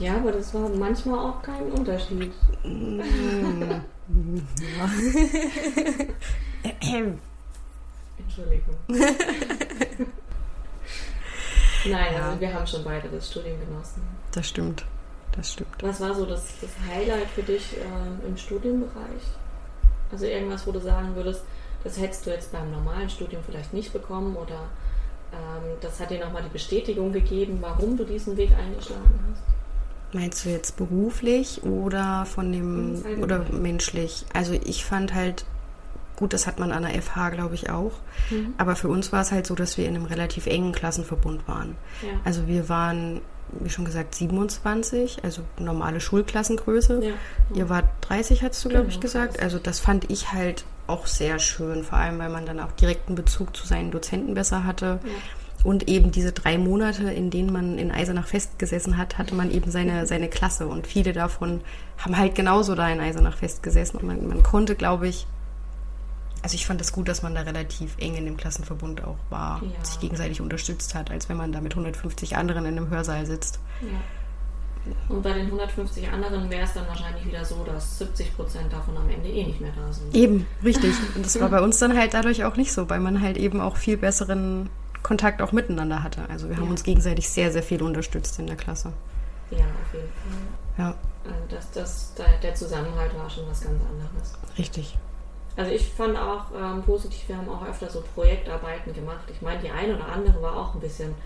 [0.00, 2.32] Ja, aber das war manchmal auch kein Unterschied.
[8.18, 8.76] Entschuldigung.
[11.84, 12.28] Nein, Ja.
[12.28, 14.02] also wir haben schon beide das Studium genossen.
[14.32, 14.84] Das stimmt,
[15.38, 15.70] das stimmt.
[15.82, 19.22] Was war so das, das Highlight für dich ähm, im Studienbereich?
[20.12, 21.42] Also irgendwas, wo du sagen würdest,
[21.84, 24.68] das hättest du jetzt beim normalen Studium vielleicht nicht bekommen oder
[25.32, 29.42] ähm, das hat dir nochmal die Bestätigung gegeben, warum du diesen Weg eingeschlagen hast?
[30.14, 34.24] Meinst du jetzt beruflich oder von dem oder menschlich?
[34.32, 35.44] Also ich fand halt,
[36.16, 37.92] gut, das hat man an der FH, glaube ich, auch.
[38.30, 38.54] Mhm.
[38.56, 41.76] Aber für uns war es halt so, dass wir in einem relativ engen Klassenverbund waren.
[42.02, 42.08] Ja.
[42.24, 43.20] Also wir waren,
[43.60, 47.00] wie schon gesagt, 27, also normale Schulklassengröße.
[47.02, 47.12] ja.
[47.54, 49.34] Ihr wart 30, hast du, glaube ich, Genau, gesagt.
[49.34, 49.42] 30.
[49.42, 53.14] Also das fand ich halt auch sehr schön, vor allem weil man dann auch direkten
[53.14, 55.00] Bezug zu seinen Dozenten besser hatte.
[55.04, 55.10] Ja.
[55.64, 59.70] Und eben diese drei Monate, in denen man in Eisenach festgesessen hat, hatte man eben
[59.72, 60.68] seine, seine Klasse.
[60.68, 61.62] Und viele davon
[61.98, 63.98] haben halt genauso da in Eisenach festgesessen.
[63.98, 65.26] Und man, man konnte, glaube ich,
[66.42, 69.18] also ich fand es das gut, dass man da relativ eng in dem Klassenverbund auch
[69.30, 69.84] war, ja.
[69.84, 73.60] sich gegenseitig unterstützt hat, als wenn man da mit 150 anderen in einem Hörsaal sitzt.
[73.80, 73.88] Ja.
[75.08, 78.96] Und bei den 150 anderen wäre es dann wahrscheinlich wieder so, dass 70 Prozent davon
[78.96, 80.14] am Ende eh nicht mehr da sind.
[80.14, 80.94] Eben, richtig.
[81.14, 83.60] Und das war bei uns dann halt dadurch auch nicht so, weil man halt eben
[83.60, 84.70] auch viel besseren
[85.02, 86.28] Kontakt auch miteinander hatte.
[86.28, 86.70] Also wir haben ja.
[86.70, 88.92] uns gegenseitig sehr, sehr viel unterstützt in der Klasse.
[89.50, 90.84] Ja, auf jeden Fall.
[90.84, 90.94] Ja.
[91.24, 92.12] Also das, das,
[92.42, 94.34] der Zusammenhalt war schon was ganz anderes.
[94.56, 94.96] Richtig.
[95.58, 99.24] Also ich fand auch ähm, positiv, wir haben auch öfter so Projektarbeiten gemacht.
[99.28, 101.16] Ich meine, die eine oder andere war auch ein bisschen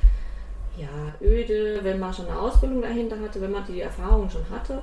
[0.74, 0.88] ja,
[1.20, 4.80] öde, wenn man schon eine Ausbildung dahinter hatte, wenn man die Erfahrung schon hatte.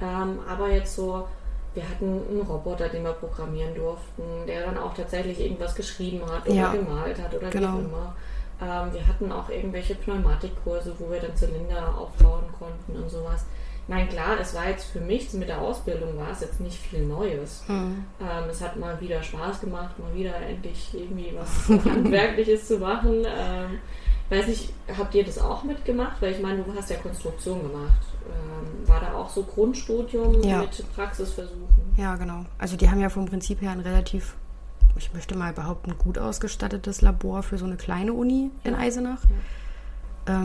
[0.00, 1.28] Ähm, aber jetzt so,
[1.74, 6.46] wir hatten einen Roboter, den wir programmieren durften, der dann auch tatsächlich irgendwas geschrieben hat
[6.46, 7.74] oder ja, gemalt hat oder genau.
[7.74, 8.16] wie immer.
[8.62, 13.44] Ähm, wir hatten auch irgendwelche Pneumatikkurse, wo wir dann Zylinder aufbauen konnten und sowas.
[13.88, 17.06] Nein, klar, es war jetzt für mich mit der Ausbildung war es jetzt nicht viel
[17.06, 17.62] Neues.
[17.68, 18.04] Mhm.
[18.20, 23.24] Ähm, es hat mal wieder Spaß gemacht, mal wieder endlich irgendwie was Handwerkliches zu machen.
[23.24, 23.78] Ähm,
[24.28, 26.20] weiß nicht, habt ihr das auch mitgemacht?
[26.20, 28.02] Weil ich meine, du hast ja Konstruktion gemacht.
[28.26, 30.62] Ähm, war da auch so Grundstudium ja.
[30.62, 31.94] mit Praxisversuchen?
[31.96, 32.44] Ja, genau.
[32.58, 34.34] Also die haben ja vom Prinzip her ein relativ,
[34.96, 39.22] ich möchte mal behaupten, gut ausgestattetes Labor für so eine kleine Uni in Eisenach.
[40.26, 40.42] Ja.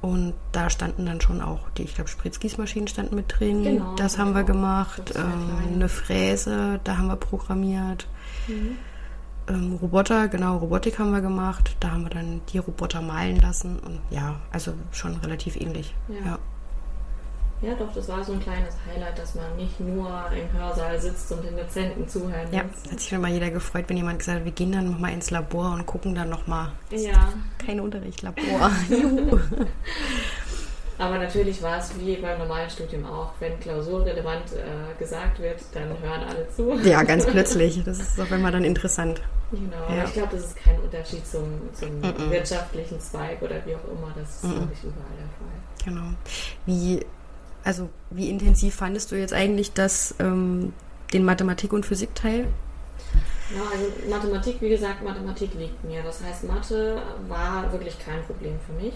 [0.00, 3.64] Und da standen dann schon auch die, ich glaube, Spritzgießmaschinen standen mit drin.
[3.64, 5.14] Genau, das haben wir gemacht.
[5.16, 8.06] Ähm, eine Fräse, da haben wir programmiert.
[8.46, 8.78] Mhm.
[9.48, 11.76] Ähm, Roboter, genau, Robotik haben wir gemacht.
[11.80, 13.78] Da haben wir dann die Roboter malen lassen.
[13.80, 15.94] Und ja, also schon relativ ähnlich.
[16.08, 16.26] ja.
[16.26, 16.38] ja.
[17.60, 21.32] Ja, doch, das war so ein kleines Highlight, dass man nicht nur im Hörsaal sitzt
[21.32, 24.44] und den Dozenten zuhören Ja, hat sich schon mal jeder gefreut, wenn jemand gesagt hat,
[24.44, 26.70] wir gehen dann nochmal ins Labor und gucken dann nochmal.
[26.90, 27.32] Ja.
[27.58, 28.70] Kein Unterricht, Labor.
[30.98, 35.88] Aber natürlich war es wie beim normalen Studium auch, wenn klausurrelevant äh, gesagt wird, dann
[36.00, 36.72] hören alle zu.
[36.82, 37.82] Ja, ganz plötzlich.
[37.84, 39.22] Das ist auch immer dann interessant.
[39.52, 40.04] Genau, ja.
[40.04, 42.30] ich glaube, das ist kein Unterschied zum, zum mm -mm.
[42.30, 44.12] wirtschaftlichen Zweig oder wie auch immer.
[44.16, 45.84] Das ist, mm glaube ich, überall der Fall.
[45.84, 46.16] Genau.
[46.66, 47.06] Wie
[47.68, 50.72] also wie intensiv fandest du jetzt eigentlich das, ähm,
[51.12, 52.46] den Mathematik- und Physikteil?
[53.54, 56.02] Ja, also Mathematik, wie gesagt, Mathematik liegt mir.
[56.02, 58.94] Das heißt, Mathe war wirklich kein Problem für mich.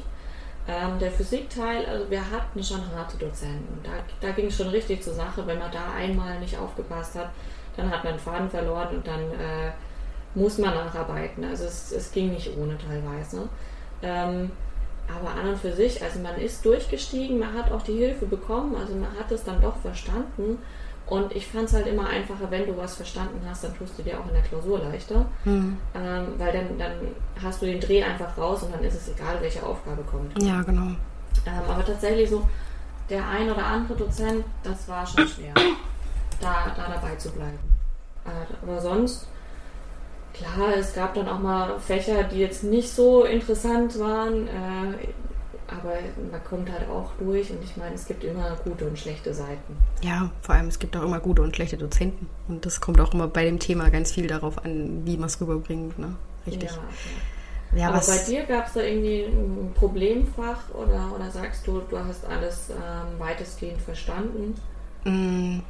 [0.66, 3.78] Ähm, der Physikteil, also wir hatten schon harte Dozenten.
[3.82, 3.90] Da,
[4.26, 5.46] da ging es schon richtig zur Sache.
[5.46, 7.28] Wenn man da einmal nicht aufgepasst hat,
[7.76, 9.72] dann hat man den Faden verloren und dann äh,
[10.34, 11.44] muss man nacharbeiten.
[11.44, 13.50] Also es, es ging nicht ohne teilweise.
[14.00, 14.50] Ähm,
[15.14, 18.74] aber an und für sich, also man ist durchgestiegen, man hat auch die Hilfe bekommen,
[18.76, 20.58] also man hat es dann doch verstanden.
[21.06, 24.02] Und ich fand es halt immer einfacher, wenn du was verstanden hast, dann tust du
[24.02, 25.26] dir auch in der Klausur leichter.
[25.44, 25.76] Mhm.
[25.94, 26.92] Ähm, weil dann, dann
[27.42, 30.40] hast du den Dreh einfach raus und dann ist es egal, welche Aufgabe kommt.
[30.40, 30.92] Ja, genau.
[31.44, 32.48] Ähm, aber tatsächlich so,
[33.10, 35.52] der ein oder andere Dozent, das war schon schwer,
[36.40, 37.58] da, da dabei zu bleiben.
[38.24, 39.26] Äh, aber sonst
[40.34, 45.08] Klar, es gab dann auch mal Fächer, die jetzt nicht so interessant waren, äh,
[45.68, 45.94] aber
[46.30, 49.76] man kommt halt auch durch und ich meine, es gibt immer gute und schlechte Seiten.
[50.02, 53.12] Ja, vor allem es gibt auch immer gute und schlechte Dozenten und das kommt auch
[53.12, 56.16] immer bei dem Thema ganz viel darauf an, wie man es rüberbringt, ne?
[56.46, 56.70] Richtig.
[56.70, 57.80] Ja, okay.
[57.80, 61.98] ja, aber bei dir gab es da irgendwie ein Problemfach oder, oder sagst du, du
[61.98, 64.54] hast alles ähm, weitestgehend verstanden?
[65.04, 65.60] Mm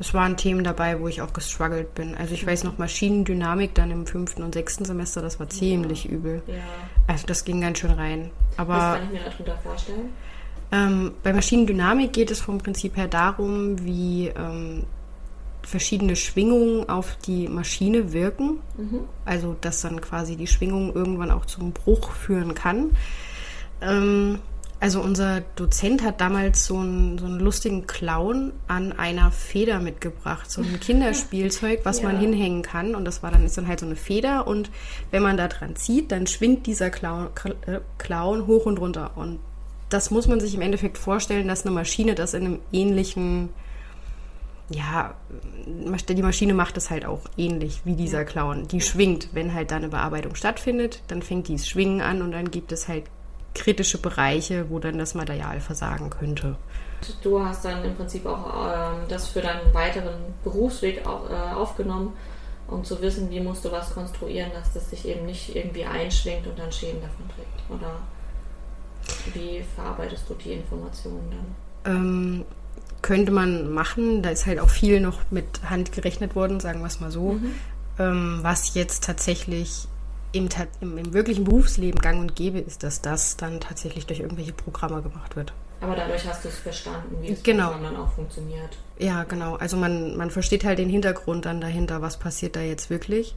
[0.00, 2.14] es waren Themen dabei, wo ich auch gestruggelt bin.
[2.14, 6.10] Also ich weiß noch, Maschinendynamik dann im fünften und sechsten Semester, das war ziemlich ja.
[6.12, 6.42] übel.
[6.46, 6.54] Ja.
[7.06, 8.30] Also das ging ganz schön rein.
[8.56, 10.08] Aber, Was kann ich mir darunter vorstellen?
[10.70, 14.84] Ähm, bei Maschinendynamik geht es vom Prinzip her darum, wie ähm,
[15.62, 18.60] verschiedene Schwingungen auf die Maschine wirken.
[18.76, 19.00] Mhm.
[19.24, 22.96] Also dass dann quasi die Schwingung irgendwann auch zum Bruch führen kann.
[23.80, 24.38] Ähm,
[24.80, 30.50] also unser Dozent hat damals so einen, so einen lustigen Clown an einer Feder mitgebracht,
[30.50, 32.08] so ein Kinderspielzeug, was ja.
[32.08, 32.94] man hinhängen kann.
[32.94, 34.70] Und das war dann ist dann halt so eine Feder und
[35.10, 37.28] wenn man da dran zieht, dann schwingt dieser Clown,
[37.66, 39.12] äh, Clown hoch und runter.
[39.16, 39.40] Und
[39.88, 43.48] das muss man sich im Endeffekt vorstellen, dass eine Maschine das in einem ähnlichen
[44.70, 45.14] ja,
[45.66, 48.68] die Maschine macht das halt auch ähnlich wie dieser Clown.
[48.68, 52.50] Die schwingt, wenn halt da eine Bearbeitung stattfindet, dann fängt dieses Schwingen an und dann
[52.50, 53.04] gibt es halt
[53.54, 56.56] kritische Bereiche, wo dann das Material versagen könnte.
[57.22, 62.12] Du hast dann im Prinzip auch äh, das für deinen weiteren Berufsweg auch, äh, aufgenommen,
[62.66, 66.46] um zu wissen, wie musst du was konstruieren, dass das sich eben nicht irgendwie einschwingt
[66.46, 67.70] und dann Schäden davon trägt.
[67.70, 68.00] Oder
[69.34, 71.30] wie verarbeitest du die Informationen
[71.84, 71.94] dann?
[71.94, 72.44] Ähm,
[73.00, 74.22] könnte man machen.
[74.22, 77.32] Da ist halt auch viel noch mit Hand gerechnet worden, sagen wir es mal so.
[77.32, 77.54] Mhm.
[77.98, 79.88] Ähm, was jetzt tatsächlich
[80.32, 80.48] im,
[80.80, 85.02] im, im, wirklichen Berufsleben gang und gäbe ist, dass das dann tatsächlich durch irgendwelche Programme
[85.02, 85.52] gemacht wird.
[85.80, 87.72] Aber dadurch hast du es verstanden, wie es Genau.
[87.72, 88.76] dann auch funktioniert.
[88.98, 89.56] Ja, genau.
[89.56, 93.34] Also man, man versteht halt den Hintergrund dann dahinter, was passiert da jetzt wirklich.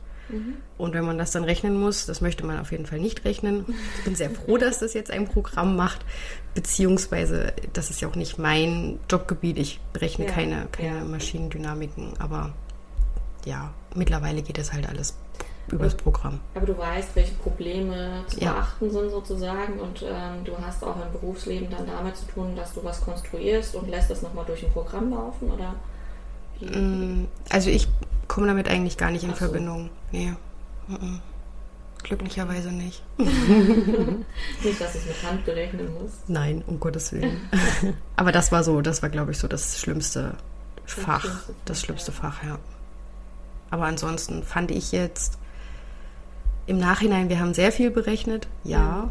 [0.77, 3.65] Und wenn man das dann rechnen muss, das möchte man auf jeden Fall nicht rechnen.
[3.97, 6.05] Ich bin sehr froh, dass das jetzt ein Programm macht,
[6.53, 9.57] beziehungsweise das ist ja auch nicht mein Jobgebiet.
[9.57, 11.03] Ich berechne Ja, keine, keine ja.
[11.03, 12.53] Maschinendynamiken, aber
[13.43, 15.15] ja, mittlerweile geht es halt alles
[15.75, 16.39] übers Programm.
[16.55, 18.53] Aber du weißt, welche Probleme zu Ja.
[18.53, 22.73] beachten sind sozusagen und ähm, du hast auch im Berufsleben dann damit zu tun, dass
[22.73, 25.75] du was konstruierst und lässt das nochmal durch ein Programm laufen oder
[26.59, 26.65] wie?
[26.77, 27.87] Mm, Also ich
[28.27, 29.35] komme damit eigentlich gar nicht in so.
[29.37, 29.89] Verbindung.
[30.11, 30.33] Nee.
[30.87, 31.19] Mhm.
[32.03, 33.03] Glücklicherweise nicht.
[33.17, 36.11] Nicht, dass ich mit Hand berechnen muss.
[36.27, 37.39] Nein, um Gottes Willen.
[38.15, 40.33] Aber das war so, das war, glaube ich, so das schlimmste
[40.85, 41.21] Fach.
[41.21, 42.11] schlimmste Fach, Das schlimmste.
[42.11, 42.57] Fach, ja.
[43.69, 45.37] Aber ansonsten fand ich jetzt
[46.67, 49.09] im Nachhinein, wir haben sehr viel berechnet, ja.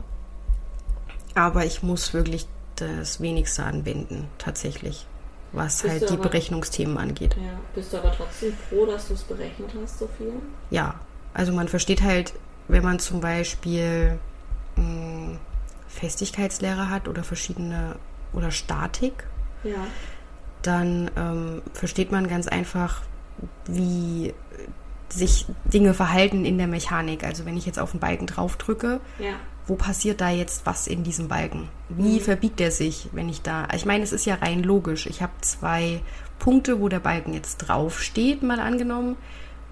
[1.34, 2.46] Aber ich muss wirklich
[2.76, 5.07] das wenigste anwenden, tatsächlich.
[5.53, 7.36] Was Bist halt die aber- Berechnungsthemen angeht.
[7.36, 7.53] Ja.
[7.74, 10.32] Bist du aber trotzdem froh, dass du es berechnet hast, so viel?
[10.70, 10.94] Ja,
[11.34, 12.32] also man versteht halt,
[12.68, 14.18] wenn man zum Beispiel
[14.76, 15.38] mh,
[15.88, 17.96] Festigkeitslehre hat oder verschiedene
[18.32, 19.24] oder Statik,
[19.64, 19.74] Ja.
[20.62, 23.03] dann ähm, versteht man ganz einfach,
[23.66, 24.32] wie
[25.12, 27.24] sich Dinge verhalten in der Mechanik.
[27.24, 29.32] Also wenn ich jetzt auf den Balken draufdrücke, Ja.
[29.66, 31.68] wo passiert da jetzt was in diesem Balken?
[31.88, 33.68] Wie verbiegt er sich, wenn ich da.
[33.74, 35.06] Ich meine, es ist ja rein logisch.
[35.06, 36.00] Ich habe zwei
[36.38, 39.16] Punkte, wo der Balken jetzt draufsteht, mal angenommen,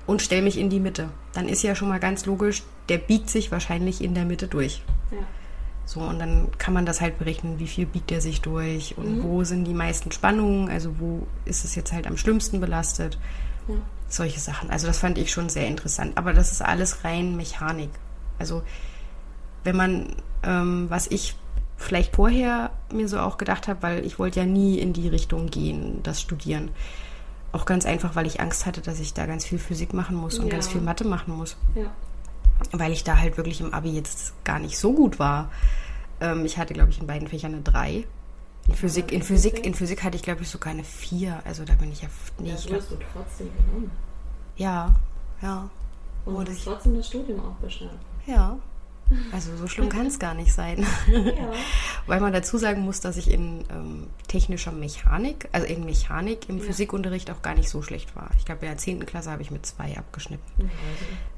[0.06, 1.10] und stelle mich in die Mitte.
[1.32, 4.82] Dann ist ja schon mal ganz logisch, der biegt sich wahrscheinlich in der Mitte durch.
[5.10, 5.18] Ja.
[5.84, 9.22] So, und dann kann man das halt berechnen, wie viel biegt er sich durch und
[9.22, 13.18] wo sind die meisten Spannungen, also wo ist es jetzt halt am schlimmsten belastet.
[13.68, 13.74] Ja.
[14.08, 14.70] Solche Sachen.
[14.70, 16.16] Also das fand ich schon sehr interessant.
[16.16, 17.90] Aber das ist alles rein Mechanik.
[18.38, 18.62] Also
[19.64, 21.36] wenn man, ähm, was ich
[21.76, 25.46] vielleicht vorher mir so auch gedacht habe, weil ich wollte ja nie in die Richtung
[25.46, 26.70] gehen, das Studieren.
[27.52, 30.38] Auch ganz einfach, weil ich Angst hatte, dass ich da ganz viel Physik machen muss
[30.38, 30.52] und Ja.
[30.52, 31.86] ganz viel Mathe machen muss Ja.
[32.72, 35.50] weil ich da halt wirklich im Abi jetzt gar nicht so gut war.
[36.20, 38.04] Ähm, ich hatte, glaube ich, in beiden Fächern eine 3.
[38.68, 41.40] In Physik, in Physik, in Physik hatte ich, glaube ich, sogar eine 4.
[41.44, 42.08] Also da bin ich ja,
[42.38, 43.90] nee, Das ich glaube, wirst du trotzdem genommen.
[44.56, 44.94] ja,
[45.42, 45.70] ja,
[46.26, 47.98] Und Wurde du hast ich- trotzdem das Studium auch bestanden.
[48.26, 48.58] ja.
[49.32, 50.84] Also so schlimm kann es gar nicht sein.
[51.10, 51.50] Ja.
[52.06, 56.58] Weil man dazu sagen muss, dass ich in ähm, technischer Mechanik, also in Mechanik im
[56.58, 56.64] Ja.
[56.64, 58.28] Physikunterricht auch gar nicht so schlecht war.
[58.36, 59.06] Ich glaube, in der 10.
[59.06, 60.44] Klasse habe ich mit 2 abgeschnitten.
[60.58, 60.70] Also,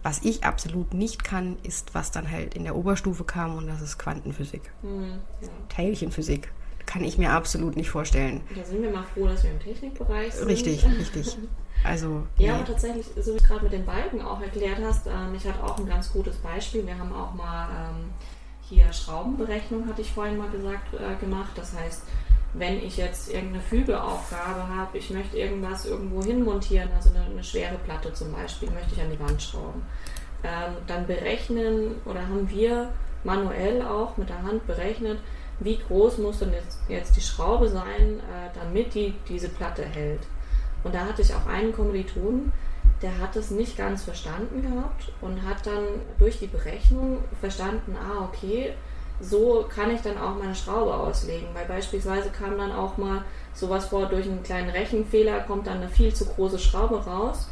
[0.02, 3.80] Was ich absolut nicht kann, ist, was dann halt in der Oberstufe kam und das
[3.82, 4.62] ist Quantenphysik.
[4.82, 5.48] hm, ja.
[5.68, 6.50] Teilchenphysik.
[6.90, 8.40] Kann ich mir absolut nicht vorstellen.
[8.56, 10.48] Da sind wir mal froh, dass wir im Technikbereich sind.
[10.48, 11.38] Richtig, richtig.
[11.84, 12.50] Also, Ja, nee.
[12.50, 15.62] aber tatsächlich, so wie du gerade mit den Balken auch erklärt hast, ähm, ich hatte
[15.62, 16.84] auch ein ganz gutes Beispiel.
[16.84, 18.10] Wir haben auch mal ähm,
[18.68, 21.52] hier Schraubenberechnung, hatte ich vorhin mal gesagt, äh, gemacht.
[21.54, 22.02] Das heißt,
[22.54, 27.44] wenn ich jetzt irgendeine Fügeaufgabe habe, ich möchte irgendwas irgendwo hin montieren, also eine, eine
[27.44, 29.82] schwere Platte zum Beispiel, möchte ich an die Wand schrauben,
[30.42, 35.18] ähm, dann berechnen oder haben wir manuell auch mit der Hand berechnet,
[35.60, 40.20] wie groß muss denn jetzt, jetzt die Schraube sein, äh, damit die diese Platte hält.
[40.82, 42.52] Und da hatte ich auch einen Kommilitonen,
[43.02, 45.84] der hat es nicht ganz verstanden gehabt und hat dann
[46.18, 48.74] durch die Berechnung verstanden, ah, okay,
[49.20, 51.48] so kann ich dann auch meine Schraube auslegen.
[51.54, 55.88] Weil beispielsweise kam dann auch mal sowas vor, durch einen kleinen Rechenfehler kommt dann eine
[55.88, 57.48] viel zu große Schraube raus.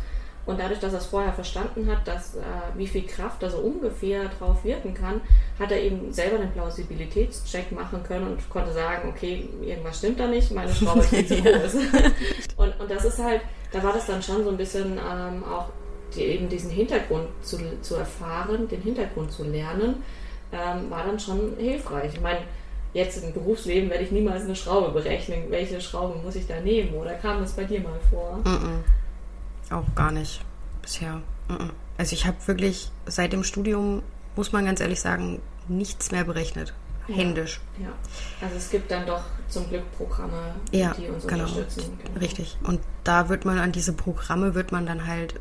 [0.49, 2.40] Und dadurch, dass er es vorher verstanden hat, dass, äh,
[2.74, 5.20] wie viel Kraft da so ungefähr drauf wirken kann,
[5.59, 10.26] hat er eben selber einen Plausibilitätscheck machen können und konnte sagen, okay, irgendwas stimmt da
[10.26, 11.74] nicht, meine Schraube ist viel zu groß.
[12.57, 13.42] und, und das ist halt,
[13.72, 15.66] da war das dann schon so ein bisschen ähm, auch
[16.16, 20.03] die, eben diesen Hintergrund zu, zu erfahren, den Hintergrund zu lernen,
[20.51, 22.14] ähm, war dann schon hilfreich.
[22.14, 22.40] Ich meine,
[22.94, 25.42] jetzt im Berufsleben werde ich niemals eine Schraube berechnen.
[25.51, 26.94] Welche Schraube muss ich da nehmen?
[26.94, 28.40] Oder kam das bei dir mal vor?
[28.44, 28.78] Mm-mm.
[29.73, 30.45] Auch gar nicht
[30.83, 31.21] bisher.
[31.97, 34.03] Also ich habe wirklich seit dem Studium,
[34.37, 36.75] muss man ganz ehrlich sagen, nichts mehr berechnet.
[37.09, 37.16] Ja.
[37.16, 37.61] Händisch.
[37.81, 37.89] Ja,
[38.43, 41.45] also es gibt dann doch zum Glück Programme, Ja, die uns genau.
[41.45, 41.99] unterstützen.
[42.05, 42.19] Genau.
[42.21, 42.59] Richtig.
[42.62, 45.41] Und da wird man an diese Programme, wird man dann halt,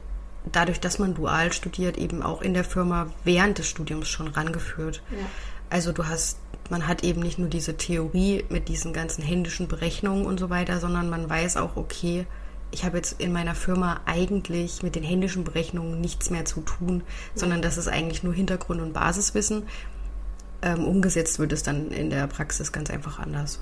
[0.50, 5.02] dadurch, dass man dual studiert, eben auch in der Firma während des Studiums schon rangeführt.
[5.12, 5.26] Ja.
[5.70, 10.26] Also du hast, man hat eben nicht nur diese Theorie mit diesen ganzen händischen Berechnungen
[10.26, 12.26] und so weiter, sondern man weiß auch, okay,
[12.72, 17.04] ich habe jetzt in meiner Firma eigentlich mit den händischen Berechnungen nichts mehr zu tun,
[17.34, 19.64] sondern das ist eigentlich nur Hintergrund und Basiswissen.
[20.62, 23.60] Ähm, umgesetzt wird es dann in der Praxis ganz einfach anders.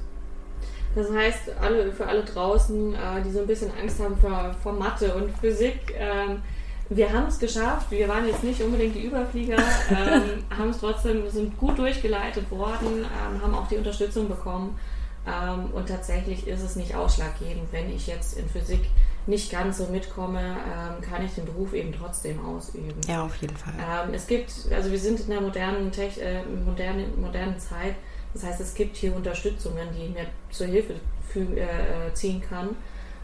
[0.95, 4.73] Das heißt, alle, für alle draußen, äh, die so ein bisschen Angst haben vor, vor
[4.73, 6.41] Mathe und Physik, ähm,
[6.89, 7.89] wir haben es geschafft.
[7.89, 9.57] Wir waren jetzt nicht unbedingt die Überflieger,
[9.89, 14.79] ähm, haben es trotzdem, sind gut durchgeleitet worden, ähm, haben auch die Unterstützung bekommen.
[15.27, 18.81] Ähm, und tatsächlich ist es nicht ausschlaggebend, wenn ich jetzt in Physik
[19.27, 22.93] nicht ganz so mitkomme, ähm, kann ich den Beruf eben trotzdem ausüben.
[23.07, 23.73] Ja, auf jeden Fall.
[23.79, 27.95] Ähm, es gibt, also wir sind in einer modernen, Tech, äh, modernen, modernen Zeit,
[28.33, 30.93] das heißt, es gibt hier Unterstützungen, die ich mir zur Hilfe
[31.35, 32.69] äh, ziehen kann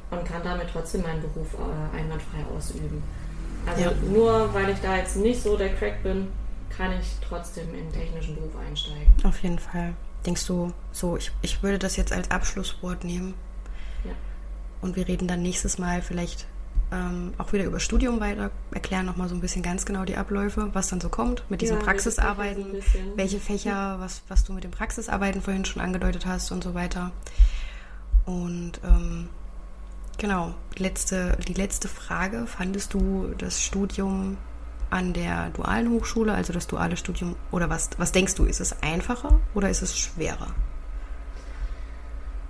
[0.09, 3.03] und kann damit trotzdem meinen Beruf äh, einwandfrei ausüben.
[3.65, 3.91] Also ja.
[4.11, 6.27] nur weil ich da jetzt nicht so der Crack bin,
[6.75, 9.13] kann ich trotzdem in den technischen Beruf einsteigen.
[9.23, 9.93] Auf jeden Fall.
[10.25, 13.33] Denkst du, so, ich, ich würde das jetzt als Abschlusswort nehmen.
[14.03, 14.11] Ja.
[14.81, 16.47] Und wir reden dann nächstes Mal vielleicht
[16.91, 20.69] ähm, auch wieder über Studium weiter, erklären nochmal so ein bisschen ganz genau die Abläufe,
[20.73, 22.65] was dann so kommt mit diesen ja, Praxisarbeiten,
[23.15, 27.11] welche Fächer, was, was du mit den Praxisarbeiten vorhin schon angedeutet hast und so weiter.
[28.25, 29.29] Und ähm,
[30.17, 34.37] genau, letzte, die letzte Frage, fandest du das Studium
[34.91, 38.75] an der dualen Hochschule, also das duale Studium, oder was, was denkst du, ist es
[38.83, 40.53] einfacher oder ist es schwerer?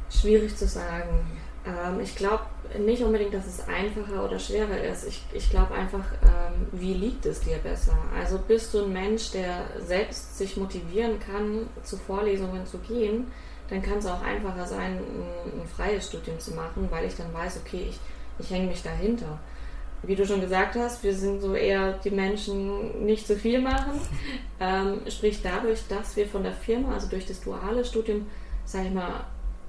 [0.09, 1.25] Schwierig zu sagen.
[1.65, 2.43] Ähm, ich glaube
[2.79, 5.05] nicht unbedingt, dass es einfacher oder schwerer ist.
[5.07, 7.97] Ich, ich glaube einfach, ähm, wie liegt es dir besser?
[8.17, 13.27] Also bist du ein Mensch, der selbst sich motivieren kann, zu Vorlesungen zu gehen,
[13.69, 17.33] dann kann es auch einfacher sein, ein, ein, freies Studium zu machen, weil ich dann
[17.33, 17.99] weiß, okay, ich,
[18.39, 19.39] ich hänge mich dahinter.
[20.03, 23.99] Wie du schon gesagt hast, wir sind so eher die Menschen nicht zu viel machen.
[24.59, 28.27] Ähm, sprich dadurch, dass wir von der Firma, also durch das duale Studium,
[28.65, 29.25] sage ich mal,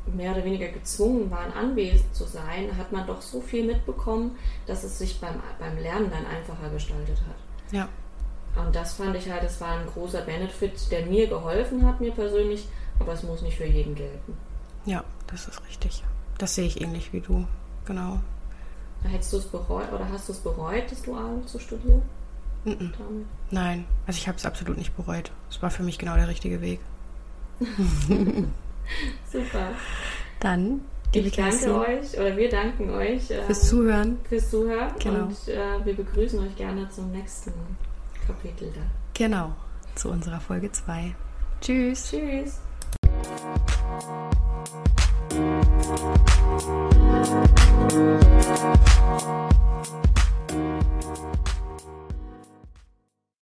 [0.07, 4.85] mehr oder weniger gezwungen waren, anwesend zu sein, hat man doch so viel mitbekommen, dass
[4.85, 7.73] es sich beim, beim Lernen dann einfacher gestaltet hat.
[7.73, 7.89] Ja.
[8.57, 12.13] Und das fand ich halt, das war ein großer Benefit, der mir geholfen hat, mir
[12.13, 12.69] persönlich,
[12.99, 14.37] aber es muss nicht für jeden gelten.
[14.85, 16.03] Ja, das ist richtig.
[16.39, 17.47] Das sehe ich ähnlich wie du,
[17.87, 18.21] genau.
[19.05, 22.03] Hättest du es bereut oder hast du es bereut, das Dual zu studieren?
[22.65, 22.93] -mm.
[23.51, 25.33] Nein, also ich habe es absolut nicht bereut.
[25.51, 26.81] Es war für mich genau der richtige Weg.
[29.31, 29.71] Super.
[30.41, 30.81] Dann
[31.15, 34.19] ich danke euch oder wir danken euch äh, fürs Zuhören.
[34.29, 35.25] Fürs Zuhören genau.
[35.25, 37.53] und äh, wir begrüßen euch gerne zum nächsten
[38.27, 38.91] Kapitel dann.
[39.13, 39.53] Genau,
[39.95, 41.15] zu unserer Folge 2.
[41.61, 42.11] Tschüss.
[42.11, 42.61] Tschüss.